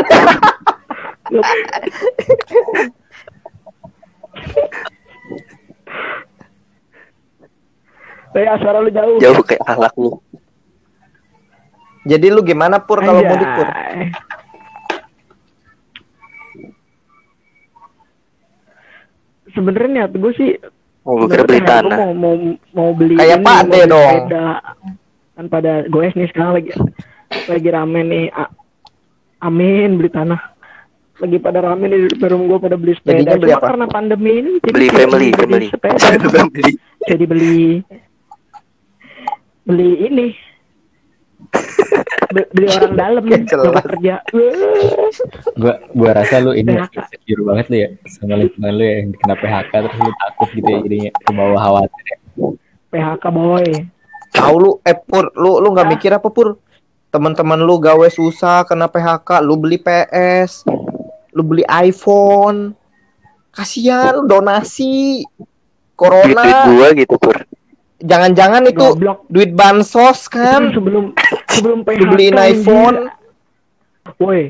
[8.32, 9.18] Kayak suara lu jauh.
[9.20, 10.10] Jauh kayak akhlak lu.
[12.02, 13.68] Jadi lu gimana pur kalau mudik pur?
[19.52, 20.50] Sebenarnya niat gue sih
[21.02, 21.98] Oh, gue beli tanah.
[21.98, 22.34] Mau, mau,
[22.70, 24.14] mau beli Kayak ini, Pak mau De beli dong.
[24.22, 24.46] sepeda.
[25.32, 26.70] Kan pada goes nih sekarang lagi
[27.44, 28.24] lagi rame nih.
[28.30, 28.52] A-
[29.42, 30.38] Amin beli tanah.
[31.18, 33.18] Lagi pada rame nih di rumah gue pada beli sepeda.
[33.18, 33.66] Jadinya beli Cuma apa?
[33.68, 35.66] karena pandemi ini jadi Beli family, beli family.
[35.68, 35.98] sepeda.
[36.30, 36.72] Family.
[37.02, 37.58] jadi beli
[39.62, 40.26] beli ini
[42.32, 44.14] beli orang dalam yang kerja
[45.60, 49.34] Gua gua rasa lu ini insecure banget lu ya sama lingkungan lu ya yang kena
[49.36, 52.16] PHK terus lu takut gitu ya jadinya ke bawah khawatir ya.
[52.92, 53.66] PHK boy
[54.32, 56.56] Tahu lu eh pur, lu lu nggak mikir apa pur?
[57.12, 60.64] Teman-teman lu gawe susah kena PHK, lu beli PS,
[61.36, 62.72] lu beli iPhone.
[63.52, 65.20] Kasihan lu donasi.
[65.92, 66.72] Corona.
[66.72, 67.44] gua gitu, Pur.
[68.02, 70.74] Jangan-jangan itu goblok duit bansos kan?
[70.74, 71.14] sebelum
[71.52, 72.52] sebelum PHK Lu beliin anjir.
[72.56, 72.96] iPhone.
[74.18, 74.42] Woi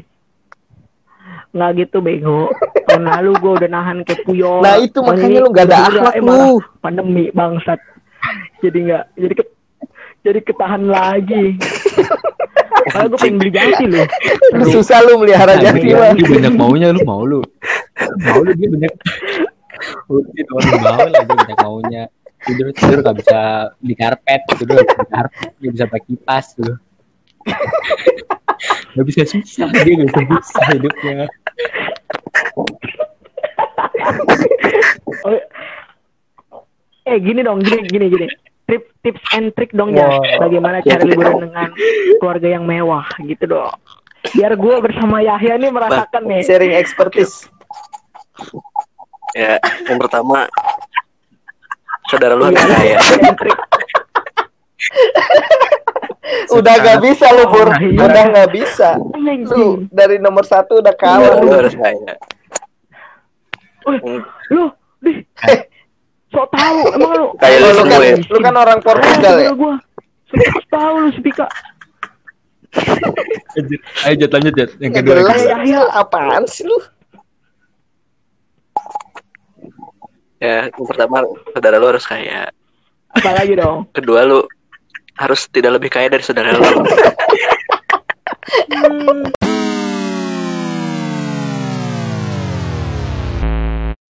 [1.52, 2.48] nggak gitu bego
[2.88, 6.56] tahun lalu gue udah nahan kayak puyo Nah itu makanya lu gak ada akhlak lu.
[6.80, 7.76] pandemi bangsat
[8.58, 9.44] jadi nggak jadi ke,
[10.22, 11.60] jadi ketahan lagi
[12.88, 14.06] Padahal gue pengen beli jati loh
[14.66, 16.16] Susah lu melihara Nah, jati mah.
[16.16, 17.44] dia banyak maunya lu mau lu.
[18.18, 18.92] Mau lu dia banyak.
[20.08, 22.02] Lu dia doang yang mau lah dia banyak maunya.
[22.42, 23.40] Tidur tidur gak bisa
[23.76, 26.74] di karpet, tidur gak bisa di karpet, dia bisa pakai kipas tuh.
[28.92, 31.16] Gak bisa susah dia gak bisa susah hidupnya.
[35.26, 35.38] Oh,
[37.02, 38.26] Eh gini dong, gini gini gini.
[38.62, 40.06] Trip tips and trick dong ya.
[40.06, 40.46] Wow.
[40.46, 41.74] Bagaimana cara liburan dengan
[42.22, 43.74] keluarga yang mewah gitu dong.
[44.38, 46.46] Biar gue bersama Yahya nih merasakan nih.
[46.46, 47.50] Sharing expertise.
[49.34, 50.46] Ya, yang pertama
[52.06, 53.00] saudara lu harus Iya,
[56.52, 57.44] Udah gak bisa lu.
[57.48, 58.00] Oh, iya.
[58.00, 58.88] Udah gak bisa.
[59.52, 61.40] Lu dari nomor satu udah kalah.
[61.40, 61.52] Lu lu.
[61.52, 62.14] harus kaya.
[63.82, 64.22] Hmm,
[64.54, 64.70] lu,
[65.02, 65.26] di,
[66.30, 67.26] sok tahu emang lu.
[67.42, 68.16] Kayak lu lu, kan, ya.
[68.22, 69.50] lu kan orang Portugal ya.
[69.52, 69.74] Gua.
[70.30, 71.46] Sok tahu lu Spika.
[74.08, 74.70] Ayo Jat lanjut Jat.
[74.80, 75.14] Yang kedua.
[75.20, 75.50] jelas kedua.
[75.52, 76.78] Yahya apaan sih lu?
[80.42, 81.22] Ya, yang pertama
[81.54, 82.50] saudara lu harus kaya.
[83.12, 83.86] Apalagi dong.
[83.94, 84.40] Kedua lu
[85.20, 86.84] harus tidak lebih kaya dari saudara lu.